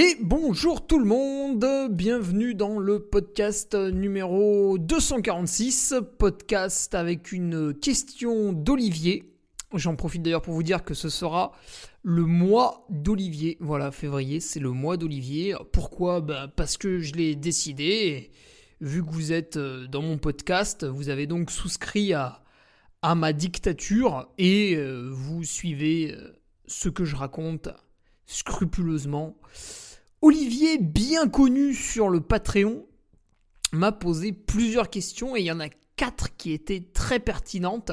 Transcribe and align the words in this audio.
Et 0.00 0.16
bonjour 0.20 0.86
tout 0.86 1.00
le 1.00 1.04
monde, 1.04 1.66
bienvenue 1.90 2.54
dans 2.54 2.78
le 2.78 3.00
podcast 3.00 3.74
numéro 3.74 4.78
246, 4.78 5.94
podcast 6.20 6.94
avec 6.94 7.32
une 7.32 7.74
question 7.74 8.52
d'Olivier. 8.52 9.34
J'en 9.74 9.96
profite 9.96 10.22
d'ailleurs 10.22 10.42
pour 10.42 10.54
vous 10.54 10.62
dire 10.62 10.84
que 10.84 10.94
ce 10.94 11.08
sera 11.08 11.50
le 12.04 12.22
mois 12.22 12.86
d'Olivier. 12.90 13.56
Voilà, 13.58 13.90
février, 13.90 14.38
c'est 14.38 14.60
le 14.60 14.70
mois 14.70 14.96
d'Olivier. 14.96 15.56
Pourquoi? 15.72 16.20
Bah, 16.20 16.46
Parce 16.46 16.76
que 16.76 17.00
je 17.00 17.14
l'ai 17.14 17.34
décidé. 17.34 18.30
Vu 18.80 19.04
que 19.04 19.10
vous 19.10 19.32
êtes 19.32 19.56
euh, 19.56 19.88
dans 19.88 20.02
mon 20.02 20.16
podcast, 20.16 20.84
vous 20.86 21.08
avez 21.08 21.26
donc 21.26 21.50
souscrit 21.50 22.12
à, 22.12 22.44
ma 23.16 23.32
dictature 23.32 24.28
et 24.38 24.76
euh, 24.76 25.10
vous 25.12 25.42
suivez 25.42 26.14
euh, 26.14 26.38
ce 26.68 26.88
que 26.88 27.04
je 27.04 27.16
raconte 27.16 27.68
scrupuleusement. 28.26 29.36
Olivier, 30.20 30.78
bien 30.78 31.28
connu 31.28 31.74
sur 31.74 32.08
le 32.08 32.20
Patreon, 32.20 32.86
m'a 33.72 33.92
posé 33.92 34.32
plusieurs 34.32 34.90
questions 34.90 35.36
et 35.36 35.40
il 35.40 35.46
y 35.46 35.52
en 35.52 35.60
a 35.60 35.68
quatre 35.96 36.36
qui 36.36 36.52
étaient 36.52 36.84
très 36.92 37.20
pertinentes 37.20 37.92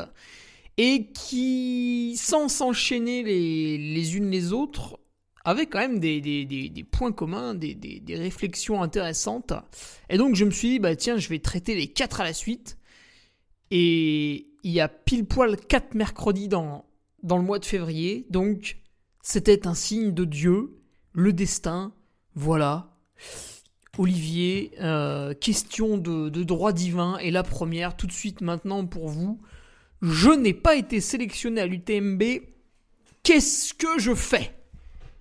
et 0.77 1.11
qui, 1.11 2.15
sans 2.17 2.49
s'enchaîner 2.49 3.23
les, 3.23 4.17
unes 4.17 4.29
les 4.29 4.53
autres, 4.53 4.99
avaient 5.43 5.67
quand 5.67 5.79
même 5.79 5.99
des, 5.99 6.85
points 6.91 7.11
communs, 7.11 7.53
des, 7.53 8.03
réflexions 8.09 8.81
intéressantes. 8.81 9.53
Et 10.09 10.17
donc 10.17 10.35
je 10.35 10.45
me 10.45 10.51
suis 10.51 10.69
dit, 10.69 10.79
bah 10.79 10.95
tiens, 10.95 11.17
je 11.17 11.29
vais 11.29 11.39
traiter 11.39 11.75
les 11.75 11.87
quatre 11.87 12.21
à 12.21 12.23
la 12.23 12.33
suite. 12.33 12.77
Et 13.71 14.47
il 14.63 14.71
y 14.71 14.79
a 14.79 14.87
pile 14.87 15.25
poil 15.25 15.57
quatre 15.57 15.93
mercredis 15.93 16.47
dans, 16.47 16.85
dans 17.23 17.37
le 17.37 17.43
mois 17.43 17.59
de 17.59 17.65
février, 17.65 18.25
donc 18.29 18.77
c'était 19.21 19.67
un 19.67 19.73
signe 19.73 20.11
de 20.11 20.25
Dieu, 20.25 20.77
le 21.13 21.33
destin, 21.33 21.93
voilà. 22.35 22.91
Olivier, 23.97 24.71
euh, 24.81 25.33
question 25.33 25.97
de, 25.97 26.29
droit 26.43 26.73
divin. 26.73 27.17
Et 27.19 27.31
la 27.31 27.43
première, 27.43 27.95
tout 27.95 28.07
de 28.07 28.11
suite 28.11 28.41
maintenant 28.41 28.85
pour 28.85 29.07
vous. 29.07 29.39
Je 30.01 30.29
n'ai 30.29 30.53
pas 30.53 30.75
été 30.75 30.99
sélectionné 30.99 31.61
à 31.61 31.65
l'UTMB. 31.65 32.23
Qu'est-ce 33.23 33.73
que 33.73 33.97
je 33.97 34.13
fais? 34.13 34.53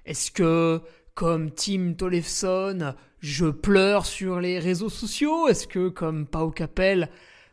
Est-ce 0.05 0.31
que, 0.31 0.81
comme 1.15 1.51
Tim 1.53 1.95
Tollefson, 1.97 2.95
je 3.21 3.47
pleure 3.47 4.05
sur 4.05 4.41
les 4.41 4.59
réseaux 4.59 4.91
sociaux? 4.91 5.49
Est-ce 5.49 5.67
que, 5.67 5.89
comme 5.89 6.27
Pau 6.27 6.51
Capel, 6.51 7.09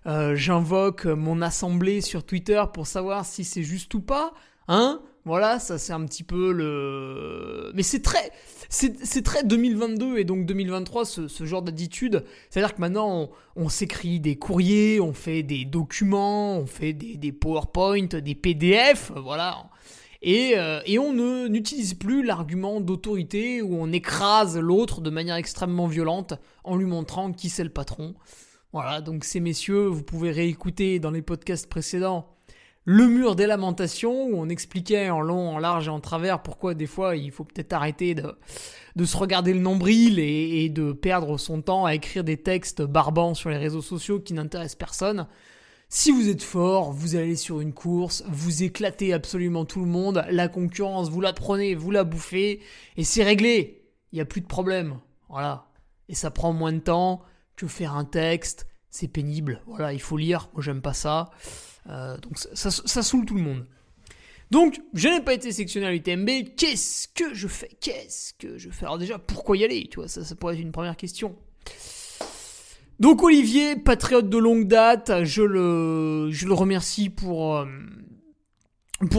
euh, 0.07 0.35
j'invoque 0.35 1.05
mon 1.05 1.41
assemblée 1.41 2.01
sur 2.01 2.25
Twitter 2.25 2.61
pour 2.73 2.87
savoir 2.87 3.25
si 3.25 3.43
c'est 3.43 3.63
juste 3.63 3.93
ou 3.93 4.01
pas? 4.01 4.33
Hein? 4.67 5.01
Voilà, 5.23 5.59
ça 5.59 5.77
c'est 5.77 5.93
un 5.93 6.03
petit 6.05 6.23
peu 6.23 6.51
le. 6.51 7.71
Mais 7.75 7.83
c'est 7.83 8.01
très, 8.01 8.31
c'est 8.69 9.23
très 9.23 9.43
2022 9.43 10.17
et 10.17 10.23
donc 10.23 10.45
2023 10.45 11.05
ce, 11.05 11.45
genre 11.45 11.61
d'attitude. 11.61 12.23
C'est-à-dire 12.49 12.73
que 12.73 12.81
maintenant 12.81 13.29
on, 13.55 13.69
s'écrit 13.69 14.19
des 14.19 14.35
courriers, 14.35 14.99
on 14.99 15.13
fait 15.13 15.43
des 15.43 15.65
documents, 15.65 16.57
on 16.57 16.65
fait 16.65 16.93
des, 16.93 17.17
des 17.17 17.31
PowerPoint, 17.31 18.07
des 18.07 18.35
PDF, 18.35 19.11
voilà. 19.15 19.69
Et, 20.23 20.53
euh, 20.57 20.81
et 20.85 20.99
on 20.99 21.13
n'utilise 21.49 21.93
plus 21.95 22.23
l'argument 22.23 22.79
d'autorité 22.79 23.61
où 23.61 23.75
on 23.75 23.91
écrase 23.91 24.57
l'autre 24.57 25.01
de 25.01 25.09
manière 25.09 25.35
extrêmement 25.35 25.87
violente 25.87 26.33
en 26.63 26.75
lui 26.75 26.85
montrant 26.85 27.31
qui 27.31 27.49
c'est 27.49 27.63
le 27.63 27.71
patron. 27.71 28.15
Voilà, 28.73 29.01
donc 29.01 29.23
ces 29.23 29.39
messieurs, 29.39 29.85
vous 29.85 30.03
pouvez 30.03 30.31
réécouter 30.31 30.99
dans 30.99 31.11
les 31.11 31.21
podcasts 31.21 31.67
précédents 31.67 32.27
le 32.85 33.07
mur 33.07 33.35
des 33.35 33.45
lamentations, 33.45 34.25
où 34.25 34.35
on 34.35 34.49
expliquait 34.49 35.09
en 35.09 35.21
long, 35.21 35.51
en 35.51 35.59
large 35.59 35.87
et 35.87 35.91
en 35.91 35.99
travers 35.99 36.41
pourquoi 36.41 36.73
des 36.73 36.87
fois 36.87 37.15
il 37.15 37.31
faut 37.31 37.43
peut-être 37.43 37.73
arrêter 37.73 38.15
de, 38.15 39.05
se 39.05 39.17
regarder 39.17 39.53
le 39.53 39.59
nombril 39.59 40.17
et, 40.19 40.69
de 40.69 40.91
perdre 40.91 41.37
son 41.37 41.61
temps 41.61 41.85
à 41.85 41.93
écrire 41.93 42.23
des 42.23 42.37
textes 42.37 42.81
barbants 42.81 43.35
sur 43.35 43.49
les 43.49 43.57
réseaux 43.57 43.81
sociaux 43.81 44.19
qui 44.19 44.33
n'intéressent 44.33 44.77
personne. 44.77 45.27
Si 45.89 46.11
vous 46.11 46.29
êtes 46.29 46.41
fort, 46.41 46.91
vous 46.91 47.15
allez 47.15 47.35
sur 47.35 47.59
une 47.59 47.73
course, 47.73 48.23
vous 48.29 48.63
éclatez 48.63 49.13
absolument 49.13 49.65
tout 49.65 49.81
le 49.81 49.87
monde, 49.87 50.25
la 50.29 50.47
concurrence, 50.47 51.09
vous 51.09 51.21
la 51.21 51.33
prenez, 51.33 51.75
vous 51.75 51.91
la 51.91 52.05
bouffez, 52.05 52.61
et 52.95 53.03
c'est 53.03 53.23
réglé. 53.23 53.83
Il 54.11 54.15
n'y 54.15 54.21
a 54.21 54.25
plus 54.25 54.41
de 54.41 54.47
problème. 54.47 54.99
Voilà. 55.29 55.67
Et 56.07 56.15
ça 56.15 56.31
prend 56.31 56.53
moins 56.53 56.73
de 56.73 56.79
temps 56.79 57.21
que 57.55 57.67
faire 57.67 57.95
un 57.95 58.05
texte. 58.05 58.67
C'est 58.91 59.07
pénible. 59.07 59.61
Voilà, 59.65 59.93
il 59.93 60.01
faut 60.01 60.17
lire. 60.17 60.49
Moi, 60.53 60.61
j'aime 60.61 60.81
pas 60.81 60.93
ça. 60.93 61.31
Euh, 61.89 62.17
donc 62.17 62.37
ça, 62.37 62.69
saoule 62.69 63.25
tout 63.25 63.35
le 63.35 63.41
monde. 63.41 63.65
Donc, 64.51 64.81
je 64.93 65.07
n'ai 65.07 65.21
pas 65.21 65.33
été 65.33 65.51
sélectionné 65.53 65.87
à 65.87 65.91
l'UTMB. 65.91 66.55
Qu'est-ce 66.57 67.07
que 67.07 67.33
je 67.33 67.47
fais? 67.47 67.69
Qu'est-ce 67.79 68.33
que 68.33 68.57
je 68.57 68.69
fais? 68.69 68.85
Alors 68.85 68.97
déjà, 68.97 69.17
pourquoi 69.17 69.55
y 69.55 69.63
aller? 69.63 69.87
Tu 69.89 69.95
vois, 69.95 70.09
ça, 70.09 70.25
ça 70.25 70.35
pourrait 70.35 70.55
être 70.55 70.61
une 70.61 70.73
première 70.73 70.97
question. 70.97 71.37
Donc 72.99 73.23
Olivier, 73.23 73.77
patriote 73.77 74.29
de 74.29 74.37
longue 74.37 74.67
date, 74.67 75.23
je 75.23 75.41
le, 75.41 76.53
remercie 76.53 77.09
pour, 77.09 77.57
euh, 77.57 77.65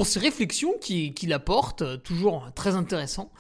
ses 0.04 0.20
réflexions 0.20 0.74
qu'il 0.78 1.32
apporte, 1.32 2.02
toujours 2.04 2.52
très 2.54 2.76
intéressant. 2.76 3.32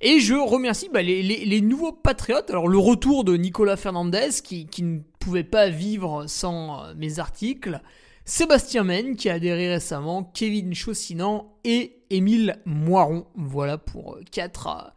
Et 0.00 0.20
je 0.20 0.34
remercie 0.34 0.90
bah, 0.92 1.02
les, 1.02 1.60
nouveaux 1.62 1.92
patriotes. 1.92 2.50
Alors 2.50 2.68
le 2.68 2.78
retour 2.78 3.24
de 3.24 3.36
Nicolas 3.36 3.76
Fernandez, 3.76 4.28
qui, 4.44 4.66
qui 4.66 5.00
pas 5.44 5.68
vivre 5.68 6.26
sans 6.26 6.84
euh, 6.84 6.94
mes 6.96 7.18
articles. 7.18 7.80
Sébastien 8.24 8.84
Men 8.84 9.16
qui 9.16 9.30
a 9.30 9.34
adhéré 9.34 9.70
récemment, 9.70 10.24
Kevin 10.24 10.74
Chaussinan 10.74 11.54
et 11.64 12.02
Émile 12.10 12.60
Moiron. 12.64 13.26
Voilà 13.34 13.78
pour 13.78 14.14
euh, 14.14 14.22
quatre 14.30 14.66
euh, 14.66 14.90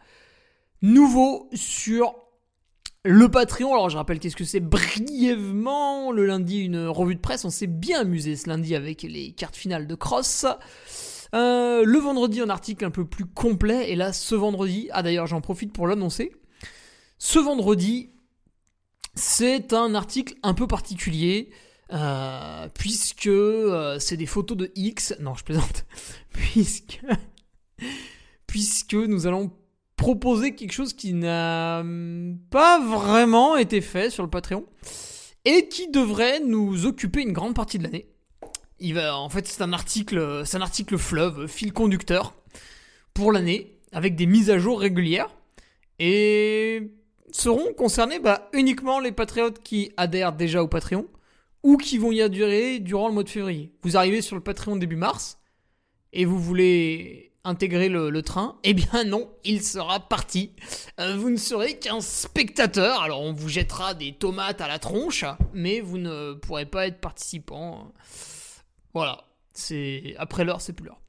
nouveaux 0.81 1.50
sur 1.54 2.16
le 3.04 3.30
Patreon. 3.30 3.74
Alors 3.74 3.89
je 3.89 3.98
rappelle 3.98 4.19
qu'est-ce 4.19 4.36
que 4.36 4.44
c'est 4.44 4.60
brièvement. 4.60 6.12
Le 6.12 6.25
lundi, 6.25 6.60
une 6.60 6.88
revue 6.88 7.16
de 7.16 7.22
presse. 7.22 7.45
On 7.45 7.50
s'est 7.50 7.68
bien 7.68 8.01
amusé 8.01 8.36
ce 8.36 8.50
lundi 8.50 8.75
avec 8.75 9.04
les 9.04 9.31
cartes 9.34 9.56
finales 9.56 9.88
de 9.88 9.95
Cross. 9.95 10.45
Le 11.34 11.98
vendredi, 12.00 12.42
un 12.42 12.50
article 12.50 12.86
un 12.86 12.92
peu 12.92 13.06
plus 13.06 13.25
complet. 13.25 13.92
Et 13.92 13.95
là, 13.95 14.13
ce 14.13 14.36
vendredi, 14.36 14.89
ah 14.92 15.04
d'ailleurs, 15.04 15.27
j'en 15.27 15.42
profite 15.42 15.72
pour 15.72 15.88
l'annoncer. 15.88 16.31
Ce 17.18 17.39
vendredi, 17.39 18.10
c'est 19.13 19.74
un 19.74 19.96
article 19.96 20.36
un 20.44 20.54
peu 20.54 20.68
particulier. 20.68 21.50
Euh, 21.94 22.69
puisque 22.74 23.28
euh, 23.28 24.00
c'est 24.00 24.18
des 24.18 24.25
photos 24.25 24.58
de 24.58 24.72
X. 24.75 25.13
Non, 25.19 25.36
je 25.36 25.44
plaisante. 25.44 25.86
puisque, 26.30 27.02
puisque 28.48 28.94
nous 28.94 29.28
allons 29.28 29.52
proposer 29.98 30.56
quelque 30.56 30.72
chose 30.72 30.94
qui 30.94 31.13
n'a 31.13 31.84
pas 32.50 32.80
vraiment 32.80 33.58
été 33.58 33.81
fait 33.81 34.10
sur 34.10 34.24
le 34.24 34.30
Patreon 34.30 34.66
et 35.46 35.68
qui 35.68 35.90
devrait 35.90 36.40
nous 36.40 36.86
occuper 36.86 37.22
une 37.22 37.34
grande 37.34 37.56
partie 37.56 37.78
de 37.78 37.84
l'année. 37.84 38.08
Il 38.80 38.96
va, 38.96 39.16
en 39.16 39.30
fait, 39.30 39.46
c'est 39.46 39.62
un 39.62 39.74
article, 39.74 40.42
c'est 40.46 40.58
un 40.58 40.62
article 40.62 40.98
fleuve, 40.98 41.46
fil 41.48 41.72
conducteur 41.72 42.34
pour 43.13 43.31
l'année, 43.31 43.80
avec 43.92 44.16
des 44.16 44.25
mises 44.25 44.50
à 44.50 44.58
jour 44.58 44.80
régulières. 44.80 45.30
Et 46.00 46.94
seront 47.31 47.74
concernés 47.74 48.19
bah, 48.19 48.50
uniquement 48.54 49.00
les 49.00 49.12
patriotes 49.12 49.62
qui 49.63 49.92
adhèrent 49.98 50.33
déjà 50.33 50.63
au 50.63 50.68
Patreon 50.68 51.07
ou 51.63 51.78
qui 51.78 51.98
vont 51.98 52.12
y 52.12 52.22
adhérer 52.22 52.80
durant 52.80 53.07
le 53.07 53.13
mois 53.13 53.24
de 53.24 53.30
février. 53.30 53.72
Vous 53.83 53.98
arrivez 53.98 54.22
sur 54.22 54.36
le 54.36 54.42
Patreon 54.42 54.75
début 54.75 54.95
mars 54.95 55.39
et 56.13 56.25
vous 56.25 56.39
voulez 56.39 57.31
intégrer 57.44 57.89
le, 57.89 58.22
train, 58.22 58.57
eh 58.63 58.74
bien 58.74 59.04
non, 59.06 59.30
il 59.44 59.63
sera 59.63 60.00
parti. 60.00 60.51
Euh, 61.00 61.16
vous 61.16 61.30
ne 61.30 61.38
serez 61.38 61.80
qu'un 61.80 62.01
spectateur, 62.01 63.01
alors 63.01 63.22
on 63.22 63.34
vous 63.34 63.50
jettera 63.50 63.94
des 63.94 64.13
tomates 64.13 64.62
à 64.62 64.68
la 64.68 64.80
tronche, 64.80 65.25
mais 65.54 65.81
vous 65.81 65.98
ne 65.98 66.34
pourrez 66.34 66.66
pas 66.66 66.88
être 66.88 67.00
participant. 67.00 67.94
Voilà, 68.94 69.25
c'est 69.54 70.16
après 70.18 70.44
l'heure, 70.44 70.62
c'est 70.62 70.74
plus 70.74 70.86
l'heure. 70.86 71.01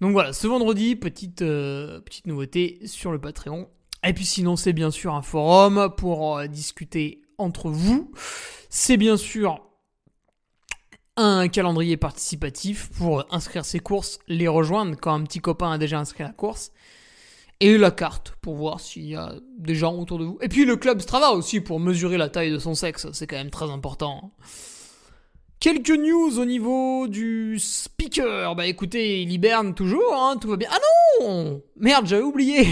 Donc 0.00 0.12
voilà, 0.12 0.32
ce 0.32 0.46
vendredi, 0.46 0.96
petite, 0.96 1.42
euh, 1.42 2.00
petite 2.00 2.26
nouveauté 2.26 2.80
sur 2.86 3.12
le 3.12 3.20
Patreon. 3.20 3.68
Et 4.04 4.12
puis 4.12 4.24
sinon, 4.24 4.56
c'est 4.56 4.72
bien 4.72 4.90
sûr 4.90 5.14
un 5.14 5.22
forum 5.22 5.92
pour 5.96 6.38
euh, 6.38 6.46
discuter 6.46 7.22
entre 7.38 7.70
vous. 7.70 8.12
C'est 8.68 8.96
bien 8.96 9.16
sûr 9.16 9.60
un 11.16 11.48
calendrier 11.48 11.96
participatif 11.96 12.90
pour 12.96 13.26
inscrire 13.30 13.64
ses 13.64 13.80
courses, 13.80 14.18
les 14.28 14.48
rejoindre 14.48 14.96
quand 15.00 15.14
un 15.14 15.22
petit 15.24 15.40
copain 15.40 15.72
a 15.72 15.78
déjà 15.78 15.98
inscrit 15.98 16.24
la 16.24 16.30
course. 16.30 16.72
Et 17.60 17.78
la 17.78 17.92
carte 17.92 18.34
pour 18.40 18.56
voir 18.56 18.80
s'il 18.80 19.04
y 19.04 19.14
a 19.14 19.34
des 19.56 19.76
gens 19.76 19.94
autour 19.94 20.18
de 20.18 20.24
vous. 20.24 20.38
Et 20.40 20.48
puis 20.48 20.64
le 20.64 20.74
club 20.74 21.00
Strava 21.00 21.30
aussi 21.30 21.60
pour 21.60 21.78
mesurer 21.78 22.18
la 22.18 22.28
taille 22.28 22.50
de 22.50 22.58
son 22.58 22.74
sexe, 22.74 23.06
c'est 23.12 23.28
quand 23.28 23.36
même 23.36 23.50
très 23.50 23.70
important. 23.70 24.32
Quelques 25.60 25.90
news 25.90 26.40
au 26.40 26.44
niveau 26.44 27.06
du 27.06 27.60
speaker. 27.60 28.56
Bah 28.56 28.66
écoutez, 28.66 29.22
il 29.22 29.30
hiberne 29.30 29.74
toujours, 29.74 30.12
hein, 30.12 30.38
tout 30.40 30.48
va 30.48 30.56
bien. 30.56 30.68
Ah 30.72 30.78
non 31.20 31.62
Merde, 31.76 32.06
j'avais 32.06 32.24
oublié 32.24 32.66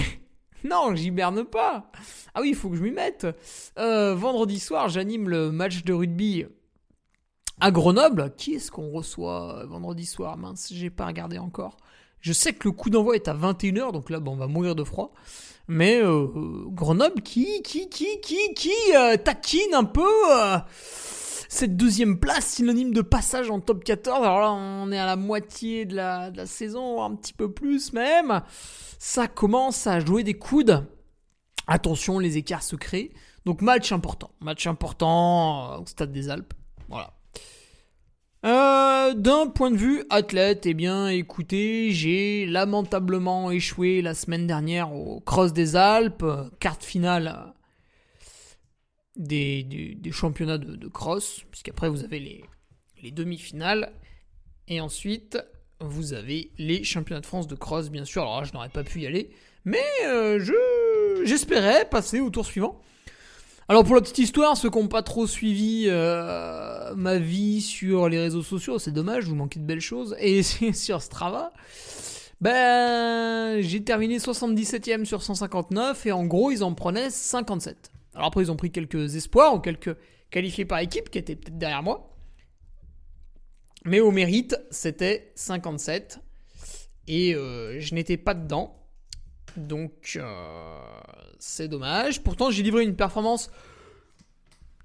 Non, 0.65 0.95
j'hiberne 0.95 1.45
pas. 1.45 1.91
Ah 2.35 2.41
oui, 2.41 2.51
il 2.51 2.55
faut 2.55 2.69
que 2.69 2.77
je 2.77 2.83
m'y 2.83 2.91
mette. 2.91 3.27
Euh, 3.79 4.15
vendredi 4.15 4.59
soir, 4.59 4.89
j'anime 4.89 5.29
le 5.29 5.51
match 5.51 5.85
de 5.85 5.93
rugby 5.93 6.47
à 7.61 7.71
Grenoble. 7.71 8.33
Qui 8.37 8.55
est-ce 8.55 8.71
qu'on 8.71 8.91
reçoit 8.91 9.65
vendredi 9.67 10.07
soir? 10.07 10.37
Mince, 10.37 10.73
j'ai 10.73 10.91
pas 10.91 11.07
regardé 11.07 11.39
encore. 11.39 11.77
Je 12.21 12.33
sais 12.33 12.53
que 12.53 12.69
le 12.69 12.73
coup 12.73 12.91
d'envoi 12.91 13.17
est 13.17 13.29
à 13.29 13.35
21h, 13.35 13.93
donc 13.93 14.11
là, 14.11 14.21
bon, 14.21 14.33
on 14.33 14.37
va 14.37 14.47
mourir 14.47 14.75
de 14.75 14.85
froid. 14.85 15.13
Mais 15.69 16.03
euh, 16.03 16.27
Grenoble 16.67 17.23
qui, 17.23 17.63
qui, 17.63 17.89
qui, 17.89 18.21
qui, 18.21 18.55
qui 18.55 18.73
euh, 18.95 19.17
taquine 19.17 19.75
un 19.75 19.85
peu 19.85 20.03
euh, 20.33 20.59
cette 21.51 21.77
deuxième 21.77 22.21
place, 22.21 22.47
synonyme 22.47 22.93
de 22.93 23.03
passage 23.03 23.51
en 23.51 23.59
top 23.59 23.83
14. 23.83 24.23
Alors 24.23 24.39
là, 24.39 24.53
on 24.53 24.93
est 24.93 24.99
à 24.99 25.05
la 25.05 25.17
moitié 25.17 25.85
de 25.85 25.97
la, 25.97 26.47
saison, 26.47 27.03
un 27.03 27.17
petit 27.17 27.33
peu 27.33 27.51
plus 27.51 27.93
même. 27.93 28.41
Ça 29.01 29.27
commence 29.27 29.89
à 29.89 29.99
jouer 29.99 30.23
des 30.23 30.35
coudes. 30.35 30.87
Attention, 31.67 32.21
les 32.21 32.37
écarts 32.37 32.63
se 32.63 32.77
créent. 32.77 33.11
Donc 33.47 33.63
match 33.63 33.91
important. 33.91 34.31
Match 34.41 34.69
important 34.69 35.81
au 35.81 35.87
Stade 35.87 36.13
des 36.13 36.31
Alpes. 36.31 36.55
Voilà. 36.89 37.15
Euh, 38.47 39.15
d'un 39.15 39.49
point 39.49 39.73
de 39.73 39.77
vue 39.77 40.05
athlète, 40.09 40.67
eh 40.67 40.75
bien, 40.75 41.09
écoutez, 41.09 41.91
j'ai 41.91 42.47
lamentablement 42.47 43.51
échoué 43.51 44.03
la 44.03 44.15
semaine 44.15 44.47
dernière 44.47 44.95
au 44.95 45.19
Cross 45.19 45.53
des 45.53 45.75
Alpes, 45.75 46.25
carte 46.61 46.85
finale 46.85 47.55
des, 49.17 49.99
championnats 50.13 50.59
de, 50.59 50.89
cross, 50.89 51.45
puisqu'après 51.51 51.89
vous 51.89 52.05
avez 52.05 52.21
les, 52.21 52.45
les 53.03 53.11
demi-finales, 53.11 53.93
et 54.69 54.81
ensuite 54.81 55.39
vous 55.81 56.13
avez 56.13 56.53
les 56.59 56.85
championnats 56.85 57.21
de 57.21 57.27
France 57.27 57.47
de 57.47 57.55
cross, 57.55 57.91
bien 57.91 58.05
sûr. 58.05 58.23
Alors 58.23 58.41
là, 58.41 58.47
je 58.47 58.53
n'aurais 58.53 58.69
pas 58.69 58.85
pu 58.85 59.01
y 59.01 59.07
aller, 59.07 59.31
mais 59.65 59.83
euh, 60.07 60.39
je 60.41 60.53
j'espérais 61.25 61.87
passer 61.89 62.21
au 62.21 62.31
tour 62.31 62.47
suivant. 62.47 62.81
Alors 63.69 63.85
pour 63.85 63.95
la 63.95 64.01
petite 64.01 64.19
histoire, 64.19 64.57
ceux 64.57 64.69
qui 64.69 64.79
n'ont 64.79 64.89
pas 64.89 65.03
trop 65.03 65.27
suivi 65.27 65.85
euh, 65.87 66.95
ma 66.97 67.19
vie 67.19 67.61
sur 67.61 68.09
les 68.09 68.19
réseaux 68.19 68.43
sociaux, 68.43 68.79
c'est 68.79 68.91
dommage, 68.91 69.27
vous 69.27 69.37
manquez 69.37 69.61
de 69.61 69.65
belles 69.65 69.81
choses. 69.81 70.17
Et 70.19 70.43
sur 70.73 71.01
Strava, 71.03 71.53
ben 72.41 73.61
j'ai 73.61 73.83
terminé 73.85 74.19
77ème 74.19 75.05
sur 75.05 75.23
159 75.23 76.07
et 76.07 76.13
en 76.13 76.27
gros 76.27 76.51
ils 76.51 76.65
en 76.65 76.75
prenaient 76.75 77.11
57. 77.11 77.93
Alors 78.15 78.29
après 78.29 78.43
ils 78.43 78.51
ont 78.51 78.57
pris 78.57 78.71
quelques 78.71 79.17
espoirs 79.17 79.55
ou 79.55 79.61
quelques 79.61 79.97
qualifiés 80.31 80.65
par 80.65 80.79
équipe 80.79 81.11
qui 81.11 81.19
étaient 81.19 81.37
peut-être 81.37 81.59
derrière 81.59 81.83
moi. 81.83 82.11
Mais 83.85 84.01
au 84.01 84.11
mérite, 84.11 84.57
c'était 84.71 85.33
57 85.37 86.21
et 87.09 87.35
euh, 87.35 87.81
je 87.81 87.95
n'étais 87.95 88.17
pas 88.17 88.35
dedans. 88.35 88.77
Donc, 89.57 90.17
euh, 90.17 91.01
c'est 91.39 91.67
dommage. 91.67 92.23
Pourtant, 92.23 92.51
j'ai 92.51 92.63
livré 92.63 92.85
une 92.85 92.95
performance 92.95 93.51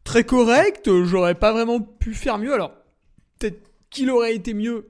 très 0.04 0.24
correcte. 0.24 0.90
J'aurais 1.04 1.36
pas 1.36 1.52
vraiment 1.52 1.80
pu 1.82 2.14
faire 2.14 2.38
mieux. 2.38 2.54
Alors, 2.54 2.72
peut-être 3.38 3.70
qu'il 3.90 4.10
aurait 4.10 4.34
été 4.34 4.54
mieux 4.54 4.90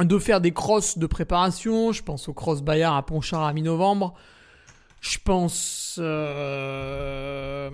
de 0.00 0.18
faire 0.18 0.40
des 0.40 0.52
crosses 0.52 0.98
de 0.98 1.06
préparation. 1.06 1.92
Je 1.92 2.02
pense 2.02 2.28
au 2.28 2.34
cross 2.34 2.62
Bayard 2.62 2.96
à 2.96 3.04
Pontchardt 3.04 3.46
à 3.46 3.52
mi-novembre. 3.52 4.14
Je 5.00 5.18
pense 5.24 5.98
euh, 6.00 7.70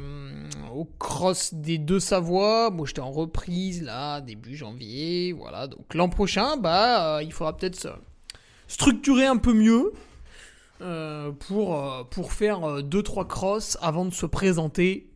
au 0.75 0.85
cross 0.85 1.55
des 1.55 1.79
deux 1.79 2.01
Savoie. 2.01 2.71
Bon, 2.71 2.85
j'étais 2.85 3.01
en 3.01 3.13
reprise 3.13 3.83
là, 3.83 4.21
début 4.21 4.57
janvier. 4.57 5.33
Voilà. 5.33 5.67
Donc 5.67 5.95
l'an 5.95 6.09
prochain, 6.09 6.57
bah, 6.57 7.17
euh, 7.17 7.23
il 7.23 7.33
faudra 7.33 7.57
peut-être 7.57 7.77
se 7.77 7.89
structurer 8.69 9.27
un 9.27 9.37
peu 9.37 9.55
mieux. 9.55 9.93
Euh, 10.81 11.31
pour, 11.31 12.33
faire 12.33 12.61
2-3 12.83 13.21
euh, 13.21 13.25
crosses 13.25 13.79
avant 13.81 14.05
de 14.05 14.13
se 14.13 14.27
présenter 14.27 15.09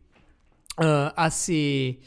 à 0.77 1.29
ces, 1.29 1.99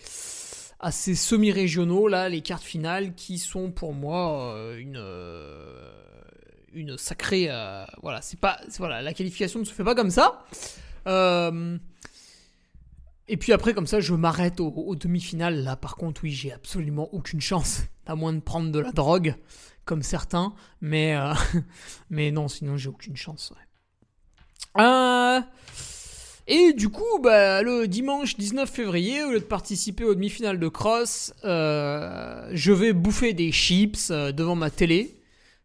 à 0.81 0.90
ces 0.90 1.14
semi-régionaux, 1.14 2.08
là, 2.08 2.31
les 2.31 2.40
cartes 2.40 2.62
finales, 2.62 3.14
qui 3.14 3.38
sont 3.38 3.70
pour 3.70 3.93
moi 3.93 4.56
une, 4.78 4.99
une 6.74 6.96
sacrée. 6.98 7.48
voilà, 8.02 8.22
c'est 8.22 8.38
pas. 8.38 8.60
Voilà, 8.78 9.02
la 9.02 9.12
qualification 9.12 9.60
ne 9.60 9.64
se 9.64 9.72
fait 9.72 9.84
pas 9.84 9.94
comme 9.94 10.10
ça. 10.10 10.44
et 13.28 13.36
puis 13.36 13.52
après, 13.52 13.74
comme 13.74 13.86
ça, 13.86 14.00
je 14.00 14.14
m'arrête 14.14 14.60
aux, 14.60 14.94
demi-finales. 14.96 15.62
Là, 15.62 15.76
par 15.76 15.96
contre, 15.96 16.22
oui, 16.24 16.30
j'ai 16.30 16.52
absolument 16.52 17.08
aucune 17.12 17.40
chance, 17.40 17.82
à 18.06 18.14
moins 18.14 18.32
de 18.32 18.40
prendre 18.40 18.70
de 18.70 18.78
la 18.78 18.92
drogue 18.92 19.35
comme 19.85 20.02
certains, 20.02 20.54
mais, 20.80 21.16
euh, 21.16 21.35
non, 22.11 22.49
sinon 22.49 22.76
j'ai 22.76 22.88
aucune 22.88 23.16
chance. 23.16 23.52
Euh, 24.78 25.40
et 26.47 26.73
du 26.73 26.88
coup, 26.88 27.18
bah, 27.23 27.62
le 27.62 27.87
dimanche 27.87 28.37
19 28.37 28.70
février, 28.70 29.23
au 29.23 29.32
lieu 29.32 29.40
de 29.40 29.44
participer 29.44 30.04
aux 30.04 30.14
demi-finales 30.14 30.58
de 30.58 30.68
cross, 30.68 31.35
euh, 31.44 32.49
je 32.52 32.73
vais 32.73 32.92
bouffer 32.92 33.32
des 33.32 33.52
chips 33.52 34.11
devant 34.11 34.54
ma 34.54 34.70
télé. 34.70 35.16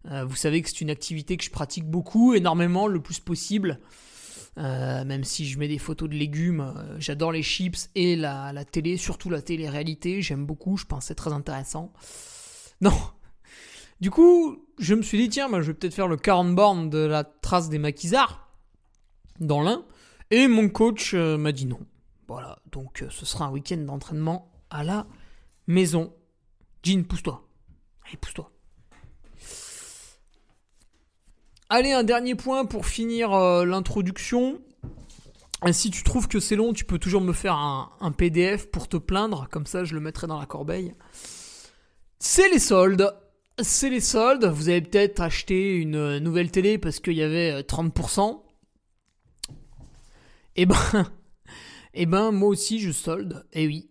Vous 0.05 0.35
savez 0.35 0.61
que 0.61 0.69
c'est 0.69 0.81
une 0.81 0.89
activité 0.89 1.35
que 1.37 1.43
je 1.43 1.51
pratique 1.51 1.85
beaucoup, 1.85 2.33
énormément, 2.33 2.87
le 2.87 3.01
plus 3.01 3.19
possible. 3.19 3.79
même 4.55 5.23
si 5.23 5.45
je 5.45 5.59
mets 5.59 5.67
des 5.67 5.77
photos 5.77 6.09
de 6.09 6.15
légumes, 6.15 6.73
j'adore 6.97 7.31
les 7.31 7.43
chips 7.43 7.89
et 7.95 8.15
la, 8.15 8.53
télé, 8.63 8.97
surtout 8.97 9.29
la 9.29 9.41
télé-réalité, 9.41 10.21
j'aime 10.21 10.45
beaucoup, 10.45 10.77
je 10.77 10.85
pense 10.85 10.99
que 10.99 11.07
c'est 11.07 11.15
très 11.15 11.33
intéressant. 11.33 11.91
Non, 12.79 12.93
du 13.99 14.11
coup, 14.11 14.63
je 14.77 14.93
me 14.93 15.01
suis 15.01 15.17
dit, 15.17 15.29
tiens, 15.29 15.49
je 15.61 15.67
vais 15.67 15.73
peut-être 15.73 15.93
faire 15.93 16.07
le 16.07 16.17
40 16.17 16.55
bornes 16.55 16.89
de 16.89 16.99
la 16.99 17.23
trace 17.23 17.69
des 17.69 17.79
maquisards 17.79 18.47
dans 19.39 19.61
l'un. 19.61 19.83
Et 20.29 20.47
mon 20.47 20.69
coach 20.69 21.13
euh, 21.13 21.37
m'a 21.37 21.51
dit 21.51 21.65
non. 21.65 21.79
Voilà, 22.27 22.59
donc 22.71 23.01
euh, 23.01 23.07
ce 23.09 23.25
sera 23.25 23.45
un 23.45 23.51
week-end 23.51 23.77
d'entraînement 23.77 24.51
à 24.69 24.83
la 24.83 25.07
maison. 25.67 26.13
Jean, 26.83 27.03
pousse-toi. 27.03 27.47
Allez, 28.05 28.17
pousse-toi. 28.17 28.51
Allez, 31.69 31.91
un 31.91 32.03
dernier 32.03 32.35
point 32.35 32.65
pour 32.65 32.85
finir 32.85 33.33
euh, 33.33 33.65
l'introduction. 33.65 34.59
Si 35.71 35.89
tu 35.89 36.03
trouves 36.03 36.27
que 36.27 36.39
c'est 36.39 36.55
long, 36.55 36.71
tu 36.71 36.85
peux 36.85 36.99
toujours 36.99 37.21
me 37.21 37.33
faire 37.33 37.55
un, 37.55 38.11
PDF 38.15 38.69
pour 38.69 38.87
te 38.87 38.95
plaindre, 38.97 39.47
comme 39.49 39.65
ça 39.65 39.83
je 39.83 39.95
le 39.95 39.99
mettrai 39.99 40.27
dans 40.27 40.39
la 40.39 40.45
corbeille. 40.45 40.93
C'est 42.19 42.49
les 42.49 42.59
soldes 42.59 43.13
c'est 43.59 43.89
les 43.89 44.01
soldes. 44.01 44.45
Vous 44.45 44.69
avez 44.69 44.81
peut-être 44.81 45.19
acheté 45.19 45.75
une 45.75 46.19
nouvelle 46.19 46.51
télé 46.51 46.77
parce 46.77 46.99
qu'il 46.99 47.13
y 47.13 47.23
avait 47.23 47.61
30%. 47.61 48.41
Eh 50.55 50.65
ben, 50.65 50.75
eh 51.93 52.05
ben, 52.05 52.31
moi 52.31 52.49
aussi 52.49 52.79
je 52.79 52.91
solde. 52.91 53.45
Eh 53.53 53.67
oui, 53.67 53.89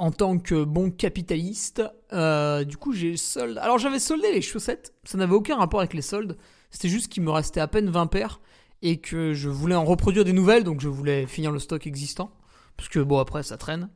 en 0.00 0.12
tant 0.12 0.38
que 0.38 0.64
bon 0.64 0.90
capitaliste, 0.90 1.82
euh, 2.14 2.64
du 2.64 2.78
coup 2.78 2.94
j'ai 2.94 3.18
solde. 3.18 3.58
Alors 3.58 3.76
j'avais 3.76 3.98
soldé 3.98 4.32
les 4.32 4.40
chaussettes. 4.40 4.94
Ça 5.04 5.18
n'avait 5.18 5.34
aucun 5.34 5.56
rapport 5.56 5.80
avec 5.80 5.92
les 5.92 6.00
soldes. 6.00 6.38
C'était 6.70 6.88
juste 6.88 7.12
qu'il 7.12 7.22
me 7.22 7.30
restait 7.30 7.60
à 7.60 7.68
peine 7.68 7.90
20 7.90 8.06
paires 8.06 8.40
et 8.80 8.96
que 8.96 9.34
je 9.34 9.50
voulais 9.50 9.74
en 9.74 9.84
reproduire 9.84 10.24
des 10.24 10.32
nouvelles, 10.32 10.64
donc 10.64 10.80
je 10.80 10.88
voulais 10.88 11.26
finir 11.26 11.52
le 11.52 11.58
stock 11.58 11.86
existant. 11.86 12.32
Parce 12.78 12.88
que 12.88 12.98
bon 12.98 13.18
après 13.18 13.42
ça 13.42 13.58
traîne. 13.58 13.90